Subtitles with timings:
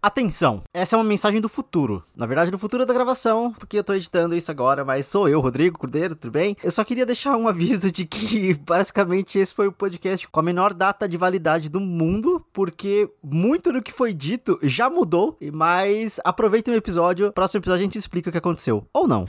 [0.00, 2.04] Atenção, essa é uma mensagem do futuro.
[2.14, 5.40] Na verdade, do futuro da gravação, porque eu tô editando isso agora, mas sou eu,
[5.40, 6.56] Rodrigo Cordeiro, tudo bem?
[6.62, 10.42] Eu só queria deixar um aviso de que basicamente esse foi o podcast com a
[10.42, 16.20] menor data de validade do mundo, porque muito do que foi dito já mudou, mas
[16.24, 18.86] aproveitem o episódio, próximo episódio a gente explica o que aconteceu.
[18.92, 19.26] Ou não.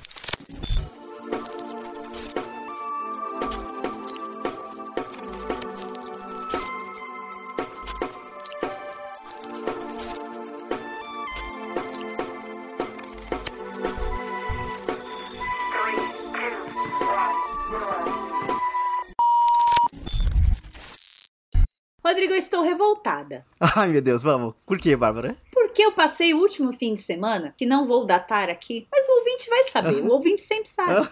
[23.30, 23.46] Revoltada.
[23.60, 24.54] Ai, meu Deus, vamos.
[24.66, 25.36] Por quê, Bárbara?
[25.80, 29.20] Porque eu passei o último fim de semana, que não vou datar aqui, mas o
[29.20, 31.08] ouvinte vai saber, o ouvinte sempre sabe.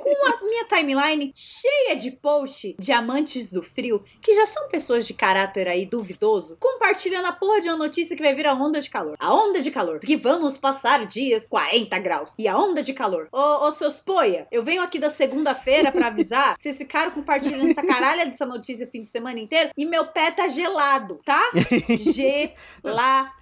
[0.00, 5.06] com a minha timeline cheia de post de amantes do frio, que já são pessoas
[5.06, 8.80] de caráter aí duvidoso, compartilhando a porra de uma notícia que vai vir a onda
[8.80, 9.14] de calor.
[9.20, 12.34] A onda de calor, que vamos passar dias 40 graus.
[12.36, 13.28] E a onda de calor.
[13.30, 17.86] Ô, ô seus poia, eu venho aqui da segunda-feira para avisar, vocês ficaram compartilhando essa
[17.86, 21.40] caralha dessa notícia o fim de semana inteiro, e meu pé tá gelado, tá?
[22.82, 23.41] Gelado.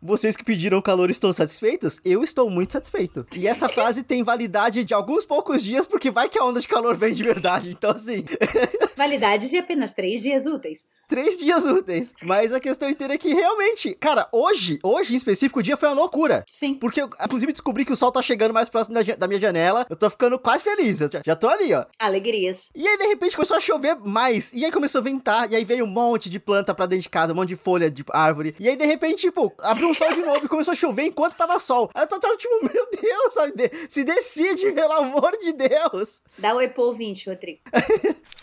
[0.00, 2.00] Vocês que pediram calor estão satisfeitos?
[2.04, 3.26] Eu estou muito satisfeito.
[3.36, 6.68] E essa frase tem validade de alguns poucos dias, porque vai que a onda de
[6.68, 7.70] calor vem de verdade.
[7.70, 8.24] Então, assim.
[8.98, 10.86] validade de apenas três dias úteis.
[11.06, 12.12] Três dias úteis.
[12.22, 15.88] Mas a questão inteira é que realmente, cara, hoje, hoje em específico, o dia foi
[15.88, 16.44] uma loucura.
[16.46, 16.74] Sim.
[16.74, 19.86] Porque eu, inclusive, descobri que o sol tá chegando mais próximo da, da minha janela.
[19.88, 21.00] Eu tô ficando quase feliz.
[21.00, 21.86] Eu já, já tô ali, ó.
[21.98, 22.68] Alegrias.
[22.74, 24.52] E aí, de repente, começou a chover mais.
[24.52, 25.50] E aí começou a ventar.
[25.50, 27.90] E aí veio um monte de planta pra dentro de casa, um monte de folha
[27.90, 28.54] de árvore.
[28.60, 31.36] E aí, de repente, tipo, abriu um sol de novo e começou a chover enquanto
[31.36, 31.88] tava sol.
[31.94, 33.70] Aí eu tava tipo, meu Deus, sabe?
[33.88, 36.20] Se decide, pelo amor de Deus.
[36.36, 37.60] Dá oi pro ouvinte, Rodrigo.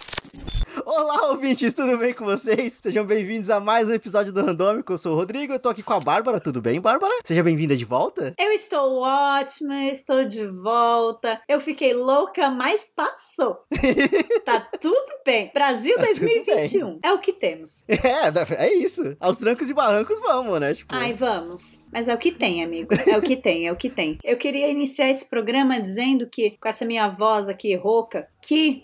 [0.98, 2.80] Olá, ouvintes, tudo bem com vocês?
[2.82, 4.94] Sejam bem-vindos a mais um episódio do Randômico.
[4.94, 6.40] Eu sou o Rodrigo, eu tô aqui com a Bárbara.
[6.40, 7.12] Tudo bem, Bárbara?
[7.26, 8.34] Seja bem-vinda de volta.
[8.40, 11.42] Eu estou ótima, estou de volta.
[11.50, 13.58] Eu fiquei louca, mas passou.
[14.46, 15.52] tá tudo bem.
[15.54, 17.84] Brasil 2021 tá é o que temos.
[17.90, 19.18] É, é isso.
[19.20, 20.74] Aos trancos e barrancos vamos, né?
[20.74, 20.96] Tipo...
[20.96, 21.82] Ai, vamos.
[21.92, 22.94] Mas é o que tem, amigo.
[23.06, 24.18] É o que tem, é o que tem.
[24.24, 28.82] Eu queria iniciar esse programa dizendo que, com essa minha voz aqui rouca, que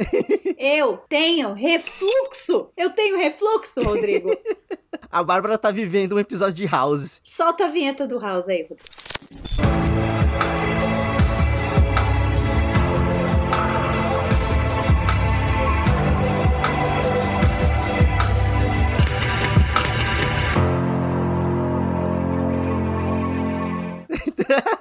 [0.57, 2.69] eu tenho refluxo.
[2.75, 4.29] Eu tenho refluxo, Rodrigo.
[5.11, 7.19] A Bárbara tá vivendo um episódio de House.
[7.23, 8.81] Solta a vinheta do House aí, Rodrigo.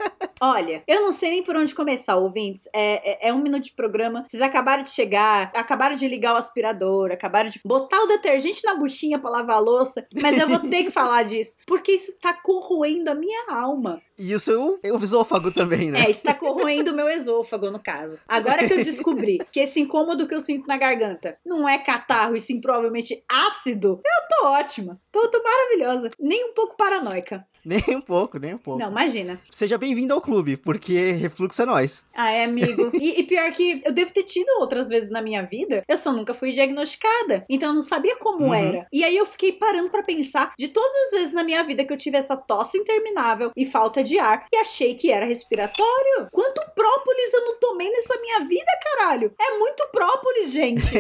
[0.43, 2.67] Olha, eu não sei nem por onde começar, ouvintes.
[2.73, 4.25] É, é, é, um minuto de programa.
[4.27, 8.75] Vocês acabaram de chegar, acabaram de ligar o aspirador, acabaram de botar o detergente na
[8.75, 10.07] buchinha pra lavar a louça.
[10.15, 14.01] Mas eu vou ter que falar disso, porque isso tá corroendo a minha alma.
[14.23, 16.05] E o seu esôfago também, né?
[16.05, 18.19] É, está corroendo o meu esôfago, no caso.
[18.29, 22.37] Agora que eu descobri que esse incômodo que eu sinto na garganta não é catarro
[22.37, 25.01] e sim provavelmente ácido, eu tô ótima.
[25.11, 26.11] Tô, tô maravilhosa.
[26.21, 27.47] Nem um pouco paranoica.
[27.65, 28.81] Nem um pouco, nem um pouco.
[28.81, 29.41] Não, imagina.
[29.51, 32.07] Seja bem-vindo ao clube, porque refluxo é nós.
[32.15, 32.91] Ah, é, amigo.
[33.01, 36.13] E, e, pior que eu devo ter tido outras vezes na minha vida, eu só
[36.13, 37.45] nunca fui diagnosticada.
[37.49, 38.55] Então eu não sabia como uhum.
[38.55, 38.87] era.
[38.93, 41.93] E aí eu fiquei parando para pensar de todas as vezes na minha vida que
[41.93, 46.29] eu tive essa tosse interminável e falta de de ar e achei que era respiratório.
[46.33, 49.33] Quanto própolis eu não tomei nessa minha vida, caralho?
[49.41, 50.91] É muito própolis, gente.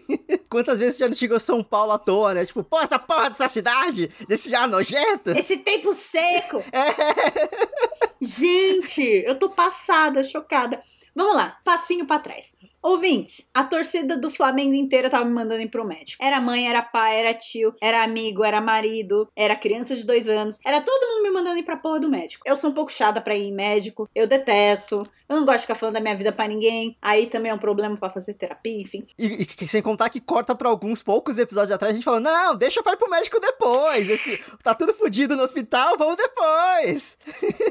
[0.50, 2.44] Quantas vezes já não chegou São Paulo à toa, né?
[2.44, 5.30] Tipo, pô, essa porra dessa cidade, desse ar nojento.
[5.30, 6.62] Esse tempo seco.
[6.70, 8.08] É.
[8.20, 10.80] Gente, eu tô passada, chocada.
[11.14, 12.54] Vamos lá, passinho para trás.
[12.82, 16.22] Ouvintes, a torcida do Flamengo inteira tava me mandando ir pro médico.
[16.22, 20.60] Era mãe, era pai, era tio, era amigo, era marido, era criança de dois anos.
[20.64, 22.44] Era todo mundo me mandando ir pra porra do médico.
[22.46, 25.02] Eu sou um pouco chata pra ir em médico, eu detesto.
[25.28, 26.96] Eu não gosto de ficar falando da minha vida para ninguém.
[27.02, 29.04] Aí também é um problema para fazer terapia, enfim.
[29.18, 32.56] E, e, sem contar que corta pra alguns poucos episódios atrás, a gente fala: não,
[32.56, 34.08] deixa eu ir pro médico depois.
[34.08, 37.18] Esse, tá tudo fodido no hospital, vamos depois.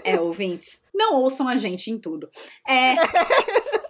[0.04, 2.28] É, ouvintes não ouçam a gente em tudo.
[2.68, 2.96] É.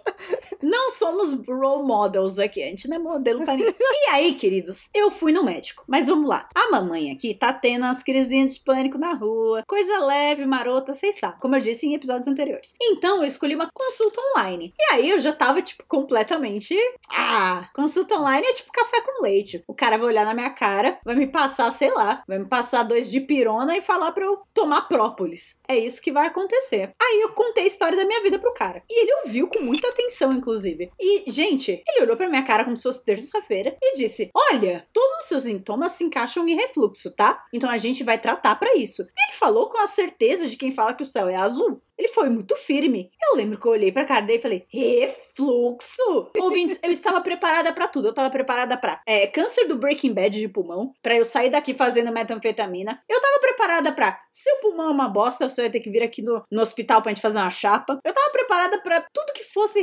[0.62, 3.74] não somos role models aqui, a gente não é modelo para ninguém.
[3.80, 5.84] E aí, queridos, eu fui no médico.
[5.86, 6.48] Mas vamos lá.
[6.54, 11.18] A mamãe aqui tá tendo umas crisinhas de pânico na rua, coisa leve, marota, vocês
[11.18, 12.74] sabem, como eu disse em episódios anteriores.
[12.80, 14.72] Então eu escolhi uma consulta online.
[14.78, 16.76] E aí eu já tava, tipo, completamente.
[17.10, 19.62] Ah, consulta online é tipo café com leite.
[19.66, 22.82] O cara vai olhar na minha cara, vai me passar, sei lá, vai me passar
[22.82, 25.60] dois de pirona e falar pra eu tomar própolis.
[25.68, 26.92] É isso que vai acontecer.
[27.00, 28.82] Aí eu contei a história da minha vida pro cara.
[28.88, 30.90] E ele ouviu com muita atenção, inclusive inclusive.
[30.98, 35.18] E, gente, ele olhou pra minha cara como se fosse terça-feira e disse: Olha, todos
[35.18, 37.44] os seus sintomas se encaixam em refluxo, tá?
[37.52, 39.02] Então a gente vai tratar para isso.
[39.02, 41.82] E ele falou com a certeza de quem fala que o céu é azul.
[41.98, 43.10] Ele foi muito firme.
[43.20, 46.30] Eu lembro que eu olhei pra cara dele e falei: refluxo!
[46.38, 48.06] Ouvintes, eu estava preparada para tudo.
[48.06, 51.74] Eu estava preparada pra é, câncer do Breaking Bad de pulmão, para eu sair daqui
[51.74, 53.00] fazendo metanfetamina.
[53.08, 56.02] Eu tava preparada pra, se o pulmão é uma bosta, você vai ter que vir
[56.02, 57.98] aqui no, no hospital pra gente fazer uma chapa.
[58.04, 59.80] Eu tava preparada para tudo que fosse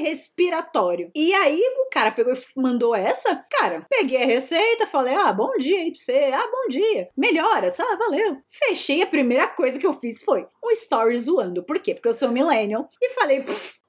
[0.56, 1.12] respiratório.
[1.14, 3.36] E aí o cara pegou e mandou essa.
[3.50, 6.32] Cara, peguei a receita, falei: ah, bom dia aí pra você.
[6.34, 7.10] Ah, bom dia.
[7.18, 8.38] Melhora, ah, valeu.
[8.48, 11.64] Fechei, a primeira coisa que eu fiz foi um story zoando.
[11.64, 11.94] Por quê?
[11.94, 12.88] Porque eu sou millennial.
[13.02, 13.44] E falei,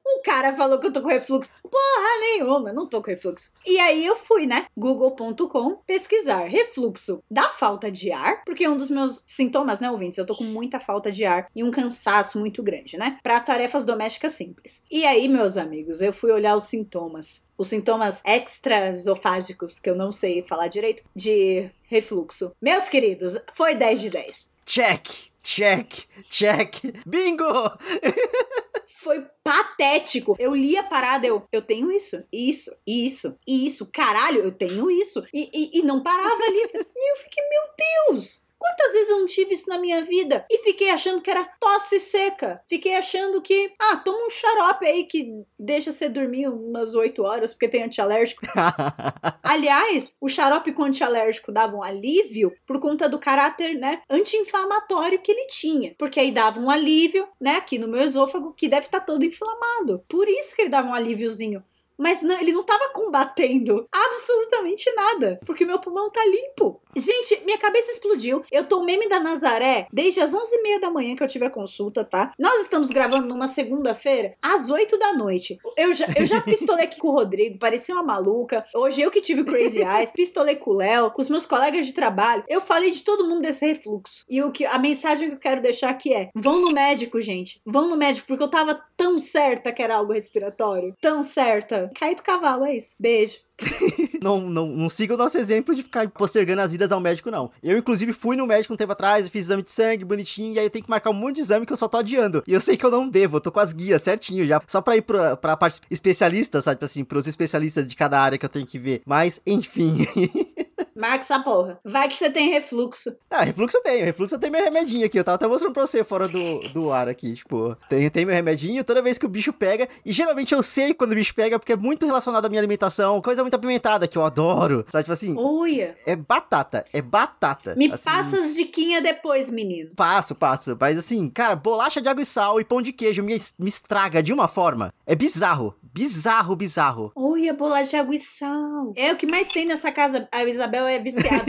[0.07, 1.57] o cara falou que eu tô com refluxo.
[1.63, 3.51] Porra nenhuma, não tô com refluxo.
[3.65, 4.67] E aí eu fui, né?
[4.77, 10.19] Google.com pesquisar refluxo da falta de ar, porque um dos meus sintomas, né, ouvintes?
[10.19, 13.19] Eu tô com muita falta de ar e um cansaço muito grande, né?
[13.23, 14.83] Para tarefas domésticas simples.
[14.91, 17.45] E aí, meus amigos, eu fui olhar os sintomas.
[17.59, 22.53] Os sintomas extraesofágicos, que eu não sei falar direito, de refluxo.
[22.61, 24.51] Meus queridos, foi 10 de 10.
[24.65, 25.07] Check!
[25.47, 26.75] Check, check,
[27.07, 27.47] bingo!
[28.89, 30.37] Foi patético.
[30.39, 35.25] Eu li a parada, eu, eu tenho isso, isso, isso, isso, caralho, eu tenho isso.
[35.33, 36.79] E, e, e não parava a lista.
[36.79, 40.59] e eu fiquei, meu Deus, Quantas vezes eu não tive isso na minha vida e
[40.59, 42.61] fiquei achando que era tosse seca?
[42.67, 47.53] Fiquei achando que, ah, toma um xarope aí que deixa você dormir umas 8 horas
[47.53, 48.43] porque tem antialérgico.
[49.43, 55.31] Aliás, o xarope com antialérgico dava um alívio por conta do caráter, né, anti-inflamatório que
[55.31, 55.95] ele tinha.
[55.99, 59.25] Porque aí dava um alívio, né, aqui no meu esôfago que deve estar tá todo
[59.25, 60.03] inflamado.
[60.09, 61.63] Por isso que ele dava um alíviozinho
[61.99, 66.81] mas não, ele não estava combatendo absolutamente nada, porque meu pulmão tá limpo.
[66.97, 68.43] Gente, minha cabeça explodiu.
[68.51, 72.03] Eu tô meme da Nazaré desde as 11h30 da manhã que eu tive a consulta,
[72.05, 72.33] tá?
[72.39, 75.59] Nós estamos gravando numa segunda-feira, às 8 da noite.
[75.77, 78.65] Eu já, eu já pistolei aqui com o Rodrigo, parecia uma maluca.
[78.75, 81.93] Hoje eu que tive Crazy Eyes, pistolei com o Léo, com os meus colegas de
[81.93, 82.45] trabalho.
[82.49, 84.25] Eu falei de todo mundo desse refluxo.
[84.29, 87.61] E o que a mensagem que eu quero deixar aqui é: vão no médico, gente.
[87.65, 90.95] Vão no médico, porque eu tava tão certa que era algo respiratório.
[91.01, 91.86] Tão certa.
[91.95, 92.95] Cai do cavalo, é isso.
[92.99, 93.39] Beijo.
[94.23, 97.51] não, não, não siga o nosso exemplo de ficar postergando as idas ao médico, não.
[97.63, 100.67] Eu, inclusive, fui no médico um tempo atrás, fiz exame de sangue bonitinho, e aí
[100.67, 102.43] eu tenho que marcar um monte de exame que eu só tô adiando.
[102.47, 104.81] E eu sei que eu não devo, eu tô com as guias certinho já, só
[104.81, 106.85] pra ir pra, pra parte especialista, sabe?
[106.85, 109.03] Assim, pros especialistas de cada área que eu tenho que ver.
[109.07, 110.07] Mas, enfim.
[110.97, 111.79] Marca essa porra.
[111.85, 113.17] Vai que você tem refluxo.
[113.31, 114.05] Ah, refluxo eu tenho.
[114.05, 115.19] Refluxo eu tenho meu remedinho aqui.
[115.19, 117.35] Eu tava até mostrando pra você fora do, do ar aqui.
[117.35, 119.89] Tipo, tem, tem meu remedinho toda vez que o bicho pega.
[120.05, 123.21] E geralmente eu sei quando o bicho pega, porque é muito relacionado à minha alimentação.
[123.21, 124.87] Coisa muito apimentada que eu adoro.
[124.91, 125.37] Sabe, tipo assim.
[125.37, 125.95] Uia.
[126.07, 126.85] É batata.
[126.93, 127.75] É batata.
[127.75, 129.91] Me assim, passa as diquinhas depois, menino.
[129.95, 130.77] Passo, passo.
[130.81, 134.23] Mas assim, cara, bolacha de água e sal e pão de queijo me, me estraga
[134.23, 134.93] de uma forma.
[135.07, 135.75] É bizarro.
[135.83, 137.11] Bizarro, bizarro.
[137.17, 138.93] Uia, bolacha de água e sal.
[138.95, 140.29] É o que mais tem nessa casa.
[140.31, 141.45] A Isabel é viciada.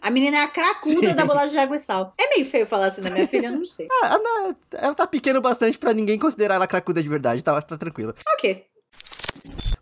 [0.00, 1.14] a menina é a cracuda Sim.
[1.14, 2.14] da bolacha de água e sal.
[2.18, 3.88] É meio feio falar assim da minha filha, eu não sei.
[4.02, 7.76] Ah, não, ela tá pequena bastante para ninguém considerar ela cracuda de verdade, tá, tá
[7.76, 8.14] tranquilo.
[8.34, 8.64] Ok.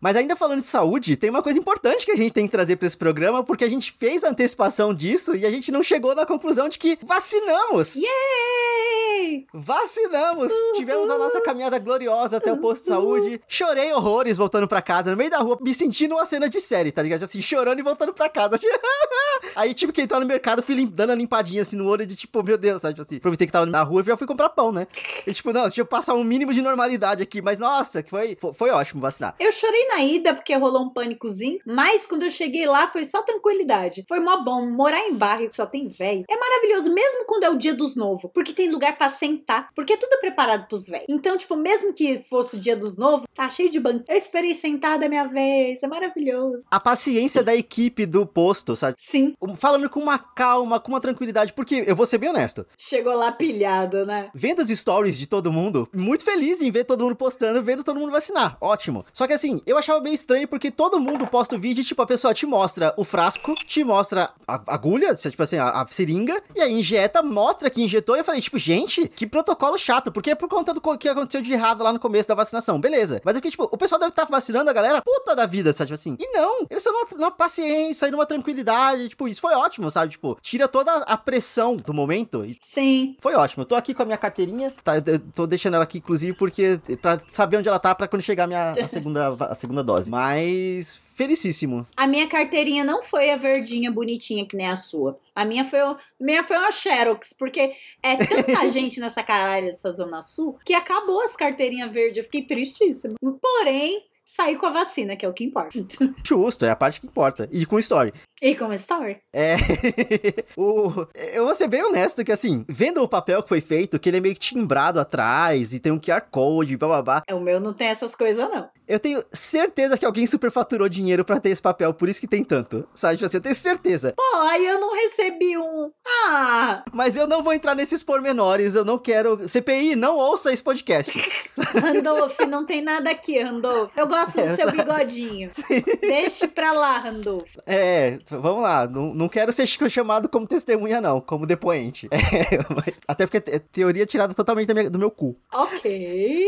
[0.00, 2.76] Mas ainda falando de saúde, tem uma coisa importante que a gente tem que trazer
[2.76, 6.14] para esse programa, porque a gente fez a antecipação disso e a gente não chegou
[6.14, 7.96] na conclusão de que vacinamos.
[7.96, 9.46] Yay!
[9.52, 10.52] Vacinamos!
[10.52, 10.72] Uhum.
[10.74, 13.40] Tivemos a nossa caminhada gloriosa até o posto de saúde.
[13.48, 16.92] Chorei horrores voltando para casa, no meio da rua, me sentindo uma cena de série,
[16.92, 17.22] tá ligado?
[17.22, 18.58] Assim, chorando e voltando para casa.
[19.54, 22.42] Aí tive que entrar no mercado, fui dando a limpadinha assim no olho de tipo,
[22.42, 22.94] meu Deus, sabe?
[22.94, 24.86] Tipo assim, aproveitei que tava na rua e já fui comprar pão, né?
[25.26, 28.36] E tipo, não, deixa eu passar um mínimo de normalidade aqui, mas nossa, que foi,
[28.40, 29.34] foi, foi ótimo vacinar.
[29.38, 33.22] Eu chorei na ida porque rolou um pânicozinho, mas quando eu cheguei lá foi só
[33.22, 34.04] tranquilidade.
[34.08, 34.66] Foi mó bom.
[34.66, 37.96] Morar em bairro que só tem velho é maravilhoso, mesmo quando é o dia dos
[37.96, 41.06] novos, porque tem lugar para sentar, porque é tudo preparado pros velhos.
[41.08, 44.04] Então, tipo, mesmo que fosse o dia dos novos, tá cheio de banco.
[44.08, 46.60] Eu esperei sentada a minha vez, é maravilhoso.
[46.70, 48.96] A paciência da equipe do posto, sabe?
[48.98, 49.34] Sim.
[49.56, 52.66] Falando com uma calma, com uma tranquilidade, porque eu vou ser bem honesto.
[52.76, 54.30] Chegou lá pilhado, né?
[54.34, 57.98] Vendo as stories de todo mundo, muito feliz em ver todo mundo postando, vendo todo
[57.98, 58.56] mundo vacinar.
[58.60, 59.04] Ótimo.
[59.12, 62.00] Só que assim, eu achava meio estranho porque todo mundo posta o vídeo e, tipo,
[62.02, 66.42] a pessoa te mostra o frasco, te mostra a agulha, tipo assim, a, a seringa,
[66.54, 68.16] e aí injeta, mostra que injetou.
[68.16, 71.42] E eu falei, tipo, gente, que protocolo chato, porque é por conta do que aconteceu
[71.42, 72.80] de errado lá no começo da vacinação.
[72.80, 73.20] Beleza.
[73.24, 75.72] Mas é que, tipo, o pessoal deve estar tá vacinando a galera puta da vida,
[75.72, 75.88] sabe?
[75.88, 76.16] Tipo assim.
[76.18, 79.08] E não, eles estão numa, numa paciência e numa tranquilidade.
[79.08, 80.12] Tipo, isso foi ótimo, sabe?
[80.12, 82.44] Tipo, tira toda a pressão do momento.
[82.44, 83.16] E Sim.
[83.20, 83.62] Foi ótimo.
[83.62, 84.96] Eu tô aqui com a minha carteirinha, tá?
[84.98, 88.44] Eu tô deixando ela aqui, inclusive, porque pra saber onde ela tá pra quando chegar
[88.44, 90.10] a minha a segunda, a segunda dose.
[90.10, 91.86] Mas felicíssimo.
[91.96, 95.16] A minha carteirinha não foi a verdinha bonitinha que nem a sua.
[95.34, 99.90] A minha foi, a minha foi uma Xerox, porque é tanta gente nessa caralho dessa
[99.92, 102.18] Zona Sul que acabou as carteirinhas verdes.
[102.18, 103.14] Eu fiquei tristíssima.
[103.40, 105.78] Porém, sair com a vacina, que é o que importa.
[106.26, 107.48] Justo, é a parte que importa.
[107.52, 108.12] E com story.
[108.40, 109.18] E com story.
[109.32, 109.56] É.
[110.56, 111.06] o...
[111.14, 114.18] Eu vou ser bem honesto que, assim, vendo o papel que foi feito, que ele
[114.18, 117.22] é meio timbrado atrás e tem um QR Code, bababá.
[117.26, 118.68] É, o meu não tem essas coisas, não.
[118.86, 122.44] Eu tenho certeza que alguém superfaturou dinheiro para ter esse papel, por isso que tem
[122.44, 122.86] tanto.
[122.94, 123.16] Sabe?
[123.16, 124.14] Tipo assim, eu tenho certeza.
[124.16, 125.90] Pô, aí eu não recebi um.
[126.06, 126.84] Ah!
[126.92, 129.48] Mas eu não vou entrar nesses pormenores, eu não quero.
[129.48, 131.12] CPI, não ouça esse podcast.
[131.74, 133.96] Randolph, não tem nada aqui, Randolph.
[133.96, 135.50] Eu gosto do seu bigodinho.
[136.00, 137.56] Deixe pra lá, Randolph.
[137.66, 138.86] É, vamos lá.
[138.86, 142.08] Não, não quero ser chamado como testemunha, não, como depoente.
[142.16, 145.36] É, até porque é teoria tirada totalmente minha, do meu cu.
[145.52, 146.44] Ok.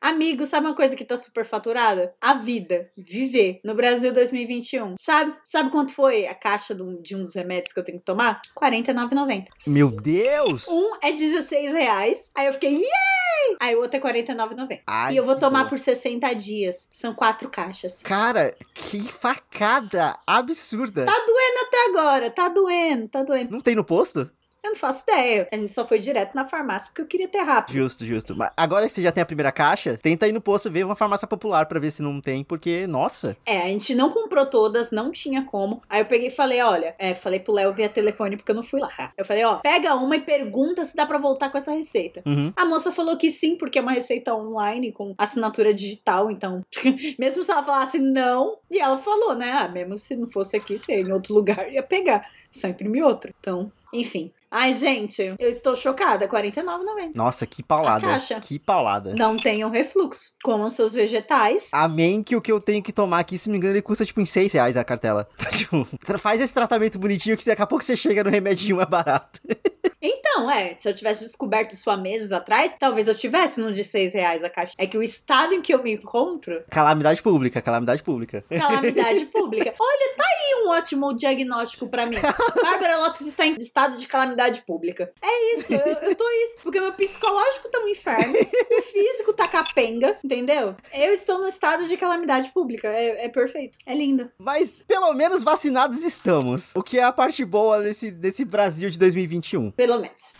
[0.00, 2.14] Amigo, sabe uma coisa que tá super faturada?
[2.20, 2.90] A vida.
[2.96, 3.60] Viver.
[3.64, 4.94] No Brasil 2021.
[4.98, 5.34] Sabe?
[5.44, 8.40] Sabe quanto foi a caixa de uns remédios que eu tenho que tomar?
[8.60, 9.46] R$ 49,90.
[9.66, 10.66] Meu Deus!
[10.68, 12.30] Um é 16 reais.
[12.34, 13.56] Aí eu fiquei, yay!
[13.60, 15.12] Aí o outro é R$ 49,90.
[15.12, 16.88] E eu vou tomar por 60 dias.
[16.90, 18.00] São quatro caixas.
[18.02, 21.04] Cara, que facada absurda.
[21.04, 22.30] Tá doendo até agora.
[22.30, 23.50] Tá doendo, tá doendo.
[23.50, 24.30] Não tem no posto?
[24.68, 25.48] Eu não faço ideia.
[25.50, 27.74] A gente só foi direto na farmácia porque eu queria ter rápido.
[27.74, 28.36] Justo, justo.
[28.36, 30.94] Mas agora que você já tem a primeira caixa, tenta ir no posto ver uma
[30.94, 33.36] farmácia popular para ver se não tem, porque, nossa.
[33.46, 35.80] É, a gente não comprou todas, não tinha como.
[35.88, 38.62] Aí eu peguei e falei, olha, é, falei pro Léo via telefone porque eu não
[38.62, 39.12] fui lá.
[39.16, 42.22] Eu falei, ó, pega uma e pergunta se dá para voltar com essa receita.
[42.26, 42.52] Uhum.
[42.54, 46.62] A moça falou que sim, porque é uma receita online com assinatura digital, então,
[47.18, 50.76] mesmo se ela falasse não, e ela falou, né, ah, mesmo se não fosse aqui,
[50.76, 53.32] se em outro lugar ia pegar, só imprimir outra.
[53.40, 56.24] Então, enfim, Ai, gente, eu estou chocada.
[56.24, 57.12] R$ 49,90.
[57.14, 58.06] Nossa, que paulada.
[58.06, 58.40] A caixa.
[58.40, 59.14] Que paulada.
[59.16, 60.32] Não tenham refluxo.
[60.42, 61.68] Comam seus vegetais.
[61.72, 64.04] Amém que o que eu tenho que tomar aqui, se não me engano, ele custa
[64.04, 65.28] tipo uns 6 reais a cartela.
[65.58, 65.84] Tipo,
[66.18, 69.40] faz esse tratamento bonitinho que daqui a pouco você chega no remedinho mais barato.
[70.00, 73.82] Então, é, se eu tivesse descoberto isso há meses atrás, talvez eu tivesse no de
[73.82, 74.72] 6 reais a caixa.
[74.78, 76.62] É que o estado em que eu me encontro.
[76.70, 78.44] Calamidade pública, calamidade pública.
[78.48, 79.74] Calamidade pública.
[79.76, 82.16] Olha, tá aí um ótimo diagnóstico para mim.
[82.62, 85.12] Bárbara Lopes está em estado de calamidade pública.
[85.20, 86.58] É isso, eu, eu tô isso.
[86.62, 88.34] Porque meu psicológico tá um inferno,
[88.78, 90.76] o físico tá capenga, entendeu?
[90.92, 92.88] Eu estou no estado de calamidade pública.
[92.88, 93.78] É, é perfeito.
[93.84, 94.30] É lindo.
[94.38, 96.74] Mas pelo menos vacinados estamos.
[96.76, 99.70] O que é a parte boa desse, desse Brasil de 2021.
[99.72, 100.32] Pelo menos.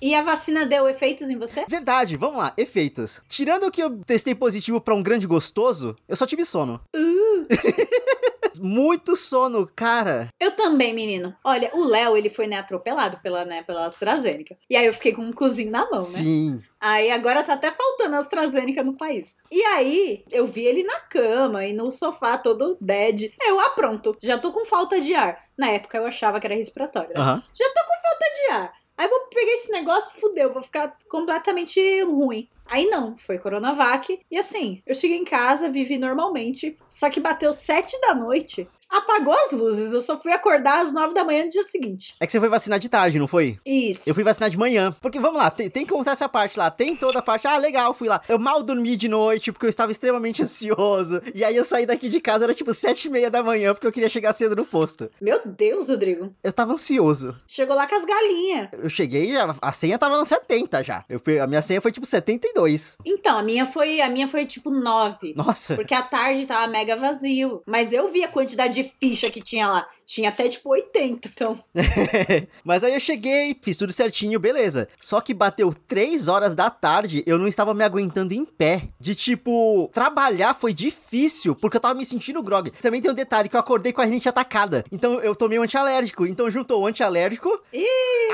[0.00, 1.64] E a vacina deu efeitos em você?
[1.68, 3.22] Verdade, vamos lá, efeitos.
[3.28, 6.80] Tirando que eu testei positivo para um grande gostoso, eu só tive sono.
[6.94, 7.46] Uh.
[8.60, 10.28] Muito sono, cara.
[10.38, 11.34] Eu também, menino.
[11.44, 14.56] Olha, o Léo, ele foi né, atropelado pela, né, pela AstraZeneca.
[14.68, 16.18] E aí eu fiquei com um cozinho na mão, né?
[16.18, 16.62] Sim.
[16.80, 19.36] Aí agora tá até faltando AstraZeneca no país.
[19.50, 23.32] E aí eu vi ele na cama e no sofá todo dead.
[23.40, 25.44] Eu, ah, pronto, já tô com falta de ar.
[25.56, 27.12] Na época eu achava que era respiratório.
[27.16, 27.22] Né?
[27.22, 27.42] Uhum.
[27.54, 28.72] Já tô com falta de ar.
[28.96, 32.46] Aí vou pegar esse negócio, fudeu, vou ficar completamente ruim.
[32.66, 34.20] Aí não, foi Coronavac.
[34.30, 36.78] E assim, eu cheguei em casa, vivi normalmente.
[36.88, 39.92] Só que bateu sete da noite apagou as luzes.
[39.92, 42.14] Eu só fui acordar às nove da manhã no dia seguinte.
[42.20, 43.58] É que você foi vacinar de tarde, não foi?
[43.64, 44.02] Isso.
[44.06, 44.94] Eu fui vacinar de manhã.
[45.00, 46.70] Porque, vamos lá, tem, tem que contar essa parte lá.
[46.70, 47.46] Tem toda a parte.
[47.46, 48.20] Ah, legal, fui lá.
[48.28, 51.22] Eu mal dormi de noite porque eu estava extremamente ansioso.
[51.34, 53.86] E aí eu saí daqui de casa, era tipo sete e meia da manhã, porque
[53.86, 55.10] eu queria chegar cedo no posto.
[55.20, 56.32] Meu Deus, Rodrigo.
[56.44, 57.34] Eu tava ansioso.
[57.46, 58.68] Chegou lá com as galinhas.
[58.72, 61.04] Eu cheguei, a, a senha tava no 70 já.
[61.08, 62.04] Eu, a minha senha foi tipo
[62.52, 62.98] 72.
[63.04, 65.34] Então, a minha foi, a minha foi tipo 9.
[65.34, 65.74] Nossa.
[65.74, 67.62] Porque a tarde tava mega vazio.
[67.66, 69.86] Mas eu vi a quantidade de ficha que tinha lá.
[70.04, 71.58] Tinha até tipo 80, então.
[72.64, 74.88] Mas aí eu cheguei, fiz tudo certinho, beleza.
[75.00, 78.88] Só que bateu 3 horas da tarde, eu não estava me aguentando em pé.
[79.00, 82.70] De tipo, trabalhar foi difícil, porque eu tava me sentindo grog.
[82.82, 84.84] Também tem um detalhe que eu acordei com a rinite atacada.
[84.92, 86.26] Então eu tomei um antialérgico.
[86.26, 87.48] Então juntou o antialérgico,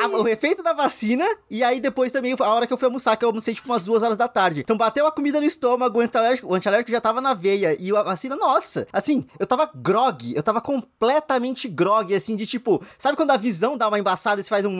[0.02, 3.16] a, o efeito da vacina, e aí depois também a hora que eu fui almoçar,
[3.16, 4.60] que eu almocei tipo umas 2 horas da tarde.
[4.60, 7.76] Então bateu a comida no estômago, o antialérgico, o antialérgico já tava na veia.
[7.78, 12.82] E a vacina, nossa, assim, eu tava grog, eu tava completamente grog, assim, de tipo,
[12.96, 14.78] sabe quando a visão dá uma embaçada e você faz um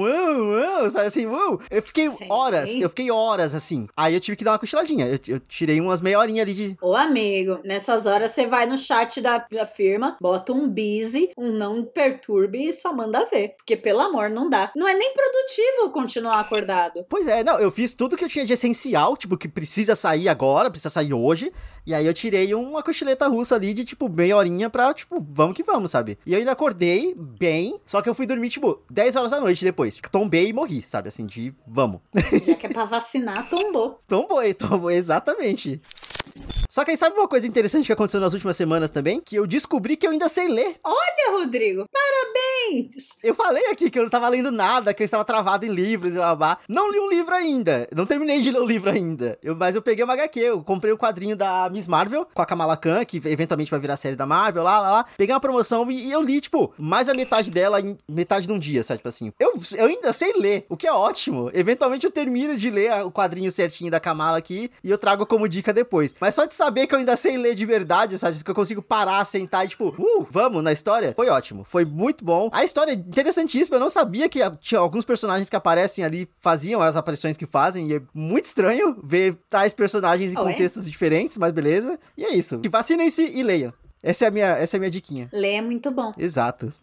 [0.90, 1.26] sabe assim?
[1.70, 2.26] Eu fiquei Sei.
[2.30, 3.88] horas, eu fiquei horas assim.
[3.97, 5.06] Aí eu tive que dar uma cochiladinha.
[5.06, 6.76] Eu, eu tirei umas meia horinha ali de.
[6.80, 11.52] Ô, amigo, nessas horas você vai no chat da, da firma, bota um busy, um
[11.52, 13.54] não perturbe e só manda ver.
[13.56, 14.70] Porque, pelo amor, não dá.
[14.75, 17.04] Não é nem produtivo continuar acordado.
[17.08, 20.28] Pois é, não, eu fiz tudo que eu tinha de essencial, tipo, que precisa sair
[20.28, 21.52] agora, precisa sair hoje.
[21.87, 25.56] E aí eu tirei uma cochileta russa ali de, tipo, meia horinha pra, tipo, vamos
[25.56, 26.18] que vamos, sabe?
[26.25, 29.64] E eu ainda acordei bem, só que eu fui dormir, tipo, 10 horas da noite
[29.64, 29.98] depois.
[30.10, 31.08] Tombei e morri, sabe?
[31.08, 32.00] Assim, de vamos.
[32.44, 34.00] Já que é pra vacinar, tombou.
[34.08, 35.80] tombou, tombou, exatamente.
[36.78, 39.20] Só que aí sabe uma coisa interessante que aconteceu nas últimas semanas também?
[39.20, 40.76] Que eu descobri que eu ainda sei ler.
[40.85, 43.16] Olha, Rodrigo, parabéns!
[43.20, 46.14] Eu falei aqui que eu não tava lendo nada, que eu estava travado em livros
[46.14, 46.56] e babá.
[46.68, 47.88] Não li um livro ainda.
[47.92, 49.37] Não terminei de ler o livro ainda.
[49.42, 52.42] Eu, mas eu peguei uma HQ, eu comprei o um quadrinho da Miss Marvel com
[52.42, 55.06] a Kamala Khan, que eventualmente vai virar série da Marvel, lá, lá, lá.
[55.16, 58.52] Peguei uma promoção e, e eu li, tipo, mais a metade dela em metade de
[58.52, 58.99] um dia, sabe?
[58.99, 59.32] Tipo assim.
[59.40, 61.50] Eu, eu ainda sei ler, o que é ótimo.
[61.52, 65.49] Eventualmente eu termino de ler o quadrinho certinho da Kamala aqui e eu trago como
[65.49, 66.14] dica depois.
[66.20, 68.42] Mas só de saber que eu ainda sei ler de verdade, sabe?
[68.42, 71.64] Que eu consigo parar, sentar e, tipo, uh, vamos na história, foi ótimo.
[71.68, 72.48] Foi muito bom.
[72.52, 73.76] A história é interessantíssima.
[73.76, 77.88] Eu não sabia que tinha alguns personagens que aparecem ali, faziam as aparições que fazem,
[77.88, 80.90] e é muito estranho ver tais personagens em oh, contextos é?
[80.90, 81.98] diferentes, mas beleza.
[82.16, 82.60] E é isso.
[82.70, 83.72] Vacinem-se e leiam.
[84.02, 85.28] Essa é a minha, essa é a minha diquinha.
[85.32, 86.12] Lê é muito bom.
[86.16, 86.72] Exato.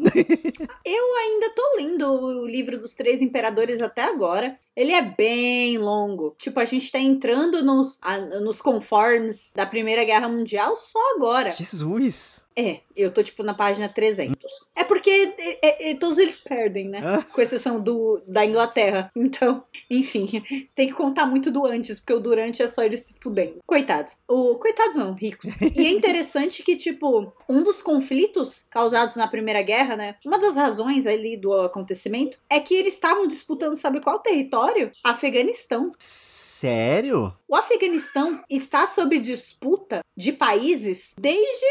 [0.86, 4.58] eu ainda tô lendo o livro dos Três Imperadores até agora.
[4.76, 6.36] Ele é bem longo.
[6.38, 11.50] Tipo, a gente tá entrando nos, a, nos conformes da Primeira Guerra Mundial só agora.
[11.52, 12.46] Jesus!
[12.58, 14.36] É, eu tô tipo na página 300.
[14.74, 17.02] É porque é, é, é, todos eles perdem, né?
[17.04, 17.22] Ah.
[17.22, 19.12] Com exceção do da Inglaterra.
[19.16, 20.28] Então, enfim,
[20.76, 23.60] tem que contar muito do antes, porque o durante é só eles se fudendo.
[23.66, 24.16] Coitados.
[24.28, 25.50] O, coitados não, ricos.
[25.76, 30.16] E é interessante que, tipo, um dos conflitos causados na Primeira Guerra, né?
[30.24, 34.65] Uma das razões ali do acontecimento é que eles estavam disputando, sabe qual território?
[35.04, 35.86] Afeganistão.
[36.00, 37.34] Sério?
[37.48, 41.66] O Afeganistão está sob disputa de países desde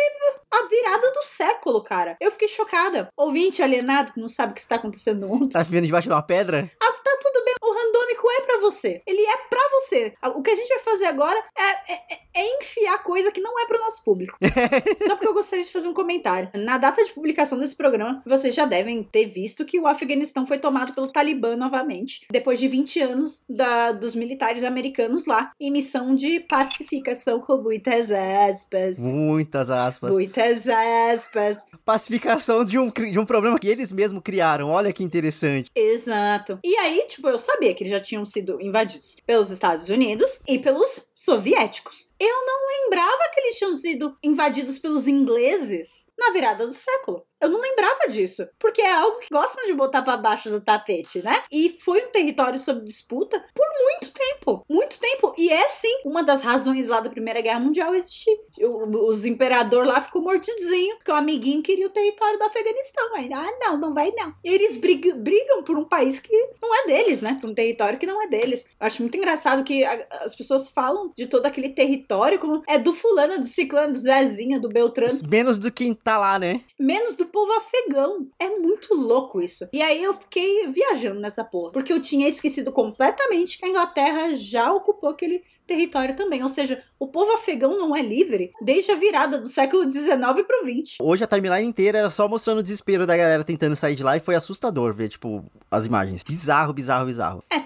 [0.51, 2.17] a virada do século, cara.
[2.21, 3.09] Eu fiquei chocada.
[3.17, 5.49] Ouvinte alienado que não sabe o que está acontecendo no mundo.
[5.49, 6.71] Tá vivendo debaixo de uma pedra?
[6.81, 7.55] Ah, tá tudo bem.
[7.63, 9.03] O randômico é para você.
[9.07, 10.15] Ele é para você.
[10.37, 12.01] O que a gente vai fazer agora é, é,
[12.35, 14.37] é enfiar coisa que não é pro nosso público.
[15.07, 16.51] Só porque eu gostaria de fazer um comentário.
[16.55, 20.59] Na data de publicação desse programa, vocês já devem ter visto que o Afeganistão foi
[20.59, 26.15] tomado pelo Talibã novamente, depois de 20 anos da, dos militares americanos lá, em missão
[26.15, 28.99] de pacificação com muitas aspas.
[28.99, 30.13] Muitas aspas.
[30.13, 31.65] Muitas aspas.
[31.85, 34.71] Pacificação de um, de um problema que eles mesmos criaram.
[34.71, 35.71] Olha que interessante.
[35.75, 36.59] Exato.
[36.65, 40.59] E aí, tipo, eu sabia que eles já tinham sido invadidos pelos Estados Unidos e
[40.59, 42.13] pelos soviéticos.
[42.19, 47.25] Eu não lembrava que eles tinham sido invadidos pelos ingleses na virada do século.
[47.45, 51.23] Eu não lembrava disso, porque é algo que gostam de botar para baixo do tapete,
[51.23, 51.43] né?
[51.53, 55.35] E foi um território sob disputa por muito tempo, muito tempo.
[55.37, 58.35] E é sim uma das razões lá da Primeira Guerra Mundial existir.
[58.63, 63.15] O, os imperador lá ficou mordidinho, porque o amiguinho queria o território do Afeganistão.
[63.15, 64.35] Aí, ah, não, não vai não.
[64.43, 67.37] E eles brigam, brigam por um país que não é deles, né?
[67.39, 68.65] Por um território que não é deles.
[68.81, 72.79] Eu acho muito engraçado que a, as pessoas falam de todo aquele território como é
[72.79, 75.21] do fulano, do ciclano, do Zezinho, do Beltrano.
[75.29, 76.63] Menos do que tá lá, né?
[76.81, 78.29] Menos do povo afegão.
[78.39, 79.69] É muito louco isso.
[79.73, 81.73] E aí eu fiquei viajando nessa porra.
[81.73, 86.45] Porque eu tinha esquecido completamente que a Inglaterra já ocupou aquele território também.
[86.45, 90.17] Ou seja, o povo afegão não é livre desde a virada do século XIX
[90.47, 90.99] pro XX.
[91.01, 94.17] Hoje a timeline inteira era só mostrando o desespero da galera tentando sair de lá
[94.17, 96.23] e foi assustador ver, tipo, as imagens.
[96.23, 97.43] Bizarro, bizarro, bizarro.
[97.51, 97.59] É,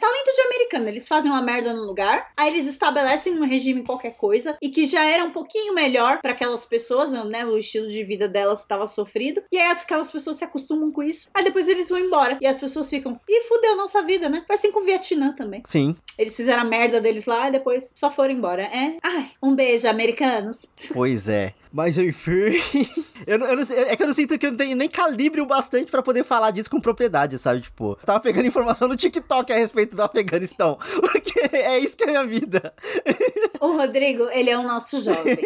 [0.68, 0.88] americano.
[0.88, 4.86] Eles fazem uma merda no lugar, aí eles estabelecem um regime qualquer coisa e que
[4.86, 7.44] já era um pouquinho melhor para aquelas pessoas, né?
[7.44, 9.42] O estilo de vida delas estava sofrido.
[9.50, 11.28] E aí aquelas pessoas se acostumam com isso.
[11.34, 12.38] Aí depois eles vão embora.
[12.40, 14.44] E as pessoas ficam, e fudeu nossa vida, né?
[14.46, 15.62] Foi assim com o Vietnã também.
[15.66, 15.96] Sim.
[16.18, 18.62] Eles fizeram a merda deles lá e depois só foram embora.
[18.62, 18.96] É.
[19.02, 20.66] Ai, um beijo, americanos.
[20.92, 21.54] Pois é.
[21.72, 22.60] Mas enfim.
[23.26, 25.40] eu, não, eu não é que eu não sinto que eu não tenho nem calibre
[25.40, 27.60] o bastante para poder falar disso com propriedade, sabe?
[27.60, 30.78] Tipo, eu tava pegando informação no TikTok a respeito do Afeganistão.
[31.00, 32.72] Porque é isso que é a minha vida.
[33.60, 35.38] O Rodrigo, ele é o nosso jovem.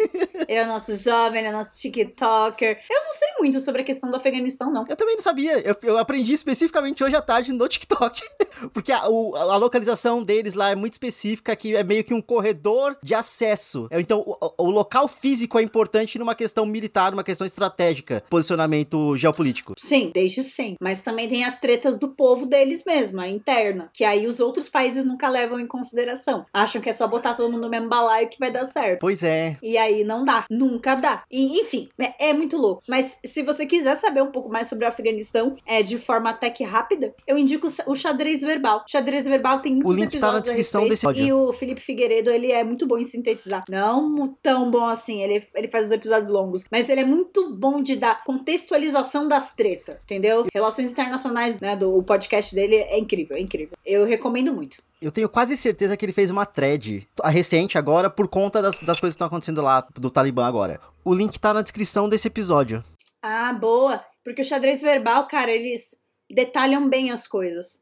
[0.47, 2.79] Ele é o nosso jovem, ele é o nosso TikToker.
[2.89, 4.85] Eu não sei muito sobre a questão do Afeganistão, não.
[4.87, 5.59] Eu também não sabia.
[5.59, 8.21] Eu, eu aprendi especificamente hoje à tarde no TikTok.
[8.73, 12.21] Porque a, o, a localização deles lá é muito específica, que é meio que um
[12.21, 13.87] corredor de acesso.
[13.91, 19.73] Então, o, o local físico é importante numa questão militar, numa questão estratégica, posicionamento geopolítico.
[19.77, 20.75] Sim, desde sim.
[20.79, 24.69] Mas também tem as tretas do povo deles mesmo, a interna, que aí os outros
[24.69, 26.45] países nunca levam em consideração.
[26.53, 28.99] Acham que é só botar todo mundo no mesmo balaio que vai dar certo.
[28.99, 29.57] Pois é.
[29.61, 31.23] E aí não dá, nunca dá.
[31.31, 32.83] E, enfim, é, é muito louco.
[32.87, 36.49] Mas se você quiser saber um pouco mais sobre o Afeganistão, é de forma até
[36.49, 38.83] que rápida, eu indico o xadrez verbal.
[38.87, 41.05] O xadrez verbal tem muitos o link episódios tá na descrição desse.
[41.15, 43.63] E o Felipe Figueiredo, ele é muito bom em sintetizar.
[43.69, 47.81] Não tão bom assim, ele, ele faz os episódios longos, mas ele é muito bom
[47.81, 50.47] de dar contextualização das tretas, entendeu?
[50.53, 53.77] Relações internacionais, né, do podcast dele é incrível, é incrível.
[53.85, 54.77] Eu recomendo muito.
[55.01, 58.79] Eu tenho quase certeza que ele fez uma thread, a recente agora, por conta das,
[58.79, 60.79] das coisas que estão acontecendo lá, do Talibã agora.
[61.03, 62.81] O link tá na descrição desse episódio.
[63.21, 64.03] Ah, boa.
[64.23, 65.97] Porque o xadrez verbal, cara, eles
[66.31, 67.81] detalham bem as coisas.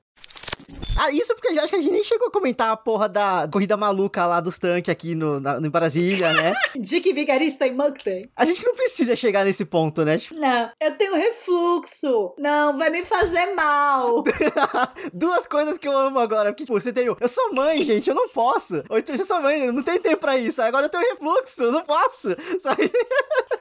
[0.97, 3.47] Ah, isso porque eu acho que a gente nem chegou a comentar a porra da
[3.51, 6.53] corrida maluca lá dos tanques aqui no, na, no Brasília, né?
[6.79, 8.29] Dick Vigarista e Monkey.
[8.36, 10.17] A gente não precisa chegar nesse ponto, né?
[10.17, 12.34] Tipo, Não, eu tenho refluxo.
[12.38, 14.23] Não, vai me fazer mal.
[15.13, 16.51] Duas coisas que eu amo agora.
[16.51, 17.10] Porque, tipo, você tem.
[17.10, 18.84] o- Eu sou mãe, gente, eu não posso.
[18.89, 20.62] Ou então, eu sou mãe, eu não tenho tempo pra isso.
[20.62, 22.29] Agora eu tenho refluxo, eu não posso.
[22.62, 22.91] Sabe?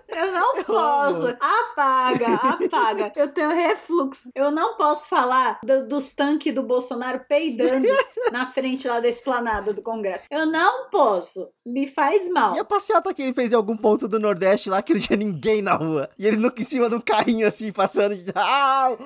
[0.08, 1.26] Eu não posso.
[1.26, 1.36] amo.
[1.40, 3.12] Apaga, apaga.
[3.16, 4.30] Eu tenho refluxo.
[4.34, 7.88] Eu não posso falar do- dos tanques do Bolsonaro peidando
[8.32, 10.24] na frente lá da esplanada do Congresso.
[10.30, 11.50] Eu não posso.
[11.64, 12.54] Me faz mal.
[12.56, 15.16] E a passeata que ele fez em algum ponto do Nordeste lá que não tinha
[15.16, 16.08] ninguém na rua.
[16.18, 18.10] E ele nunca em cima de um carrinho assim, passando.
[18.34, 18.96] Ah,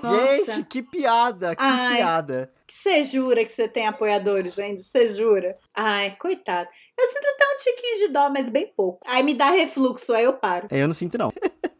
[0.46, 1.96] gente, que piada, que Ai.
[1.96, 2.52] piada.
[2.66, 4.80] Que você jura que você tem apoiadores ainda?
[4.80, 5.56] Você jura?
[5.74, 6.68] Ai, coitado.
[6.98, 9.00] Eu sinto até um tiquinho de dó, mas bem pouco.
[9.06, 10.68] Aí me dá refluxo, aí eu paro.
[10.70, 11.32] É, eu não sinto, não.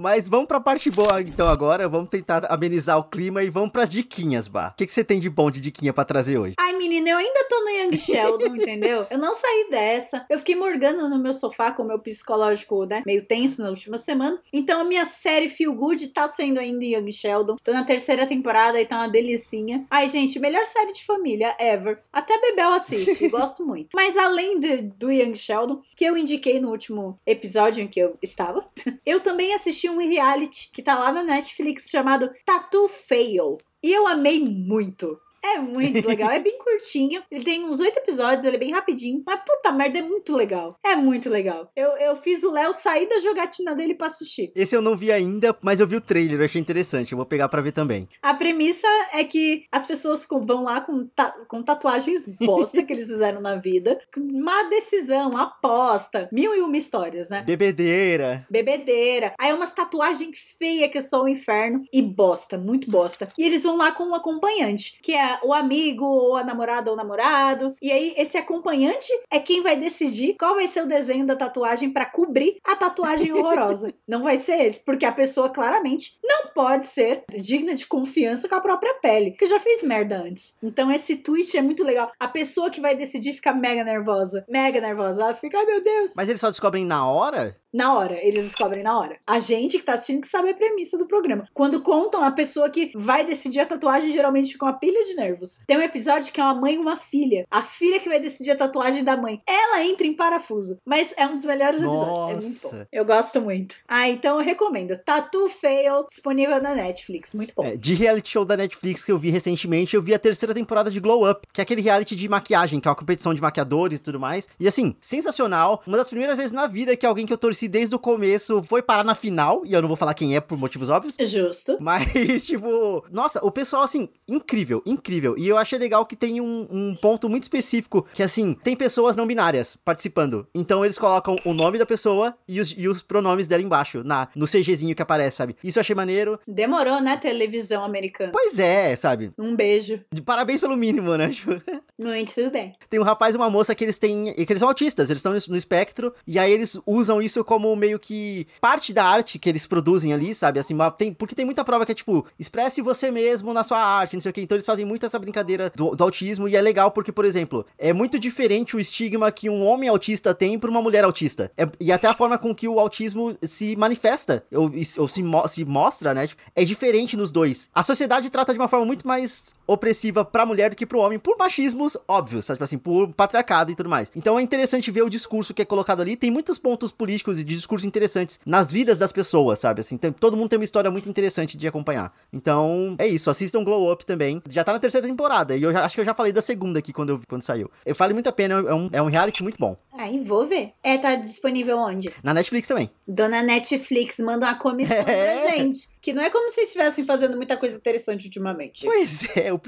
[0.00, 1.86] Mas vamos pra parte boa, então, agora.
[1.86, 4.70] Vamos tentar amenizar o clima e vamos pras diquinhas, Bah.
[4.72, 6.54] O que, que você tem de bom de diquinha pra trazer hoje?
[6.58, 9.06] Ai, menina, eu ainda tô no Young Sheldon, entendeu?
[9.10, 10.24] Eu não saí dessa.
[10.30, 13.02] Eu fiquei morgando no meu sofá com o meu psicológico, né?
[13.04, 14.40] Meio tenso na última semana.
[14.50, 17.56] Então a minha série Feel Good tá sendo ainda Young Sheldon.
[17.62, 19.84] Tô na terceira temporada e tá uma delicinha.
[19.90, 21.98] Ai, gente, melhor série de família ever.
[22.10, 23.90] Até Bebel assiste, gosto muito.
[23.94, 28.16] Mas além de- do Young Sheldon, que eu indiquei no último episódio em que eu
[28.22, 28.64] estava,
[29.04, 33.58] eu também assisti um reality que tá lá na Netflix chamado Tattoo Fail.
[33.82, 35.18] E eu amei muito.
[35.42, 37.22] É muito legal, é bem curtinho.
[37.30, 39.22] Ele tem uns oito episódios, ele é bem rapidinho.
[39.26, 40.76] Mas puta merda, é muito legal.
[40.84, 41.70] É muito legal.
[41.74, 44.52] Eu, eu fiz o Léo sair da jogatina dele pra assistir.
[44.54, 47.12] Esse eu não vi ainda, mas eu vi o trailer, eu achei interessante.
[47.12, 48.08] Eu vou pegar pra ver também.
[48.22, 53.06] A premissa é que as pessoas vão lá com, ta- com tatuagens bosta que eles
[53.08, 53.98] fizeram na vida.
[54.16, 57.42] Má decisão, aposta, mil e uma histórias, né?
[57.42, 58.46] Bebedeira.
[58.50, 59.34] bebedeira.
[59.38, 61.82] Aí umas tatuagens feias que é só o inferno.
[61.92, 63.28] E bosta, muito bosta.
[63.38, 66.94] E eles vão lá com um acompanhante, que é o amigo, ou a namorada ou
[66.94, 67.74] o namorado.
[67.80, 71.90] E aí, esse acompanhante é quem vai decidir qual vai ser o desenho da tatuagem
[71.90, 73.92] pra cobrir a tatuagem horrorosa.
[74.06, 78.54] Não vai ser ele, porque a pessoa claramente não pode ser digna de confiança com
[78.54, 80.54] a própria pele, que já fez merda antes.
[80.62, 82.10] Então, esse twist é muito legal.
[82.18, 84.44] A pessoa que vai decidir fica mega nervosa.
[84.48, 85.22] Mega nervosa.
[85.22, 86.12] Ela fica, ai meu Deus.
[86.16, 87.56] Mas eles só descobrem na hora?
[87.72, 89.18] Na hora, eles descobrem na hora.
[89.26, 91.46] A gente que tá assistindo que sabe a premissa do programa.
[91.54, 95.60] Quando contam a pessoa que vai decidir a tatuagem, geralmente fica uma pilha de nervos.
[95.66, 97.46] Tem um episódio que é uma mãe e uma filha.
[97.50, 99.40] A filha que vai decidir a tatuagem da mãe.
[99.46, 100.78] Ela entra em parafuso.
[100.84, 102.44] Mas é um dos melhores episódios.
[102.44, 102.70] É muito bom.
[102.70, 102.88] Nossa.
[102.90, 103.76] Eu gosto muito.
[103.86, 104.96] Ah, então eu recomendo.
[104.96, 107.34] Tattoo Fail, disponível na Netflix.
[107.34, 107.64] Muito bom.
[107.64, 110.90] É, de reality show da Netflix que eu vi recentemente, eu vi a terceira temporada
[110.90, 114.00] de Glow Up, que é aquele reality de maquiagem, que é uma competição de maquiadores
[114.00, 114.48] e tudo mais.
[114.58, 115.82] E assim, sensacional.
[115.86, 118.82] Uma das primeiras vezes na vida que alguém que eu torci desde o começo foi
[118.82, 121.14] parar na final, e eu não vou falar quem é por motivos óbvios.
[121.20, 121.76] Justo.
[121.80, 122.10] Mas,
[122.46, 125.34] tipo, nossa, o pessoal, assim, incrível, incrível.
[125.38, 129.16] E eu achei legal que tem um, um ponto muito específico, que assim, tem pessoas
[129.16, 130.46] não binárias participando.
[130.54, 134.28] Então eles colocam o nome da pessoa e os, e os pronomes dela embaixo, na,
[134.34, 135.56] no CGzinho que aparece, sabe?
[135.62, 136.38] Isso eu achei maneiro.
[136.46, 137.16] Demorou, né?
[137.16, 138.32] Televisão americana.
[138.32, 139.32] Pois é, sabe?
[139.38, 140.00] Um beijo.
[140.12, 141.30] De parabéns pelo mínimo, né?
[141.98, 142.72] Muito bem.
[142.88, 144.32] tem um rapaz e uma moça que eles têm.
[144.34, 147.98] que eles são autistas, eles estão no espectro, e aí eles usam isso como meio
[147.98, 150.60] que parte da arte que eles produzem ali, sabe?
[150.60, 154.14] Assim, tem, porque tem muita prova que é tipo, expresse você mesmo na sua arte,
[154.14, 154.40] não sei o que.
[154.40, 157.66] Então eles fazem muito essa brincadeira do, do autismo, e é legal porque, por exemplo,
[157.76, 161.50] é muito diferente o estigma que um homem autista tem pra uma mulher autista.
[161.58, 165.48] É- e até a forma com que o autismo se manifesta, ou, ou se, mo-
[165.48, 166.28] se mostra, né?
[166.28, 167.68] Tipo, é diferente nos dois.
[167.74, 171.18] A sociedade trata de uma forma muito mais opressiva pra mulher do que pro homem,
[171.18, 172.58] por machismos óbvios, sabe?
[172.58, 174.12] Tipo assim, por patriarcado e tudo mais.
[174.14, 176.14] Então é interessante ver o discurso que é colocado ali.
[176.16, 179.80] Tem muitos pontos políticos e de discursos interessantes nas vidas das pessoas, sabe?
[179.80, 182.12] Assim, tem- todo mundo tem uma história muito interessante de acompanhar.
[182.32, 183.28] Então, é isso.
[183.30, 184.42] Assistam Glow Up também.
[184.48, 185.56] Já tá na terceira temporada.
[185.56, 187.70] E eu já- acho que eu já falei da segunda aqui quando, eu, quando saiu.
[187.84, 189.76] Eu falei muito a pena, é um, é um reality muito bom.
[189.98, 190.72] Aí, vou ver.
[190.82, 192.12] É, tá disponível onde?
[192.22, 192.90] Na Netflix também.
[193.06, 195.42] Dona Netflix manda uma comissão É.
[195.42, 195.88] pra gente.
[196.00, 198.84] Que não é como se estivessem fazendo muita coisa interessante ultimamente.
[198.86, 199.60] Pois é, o,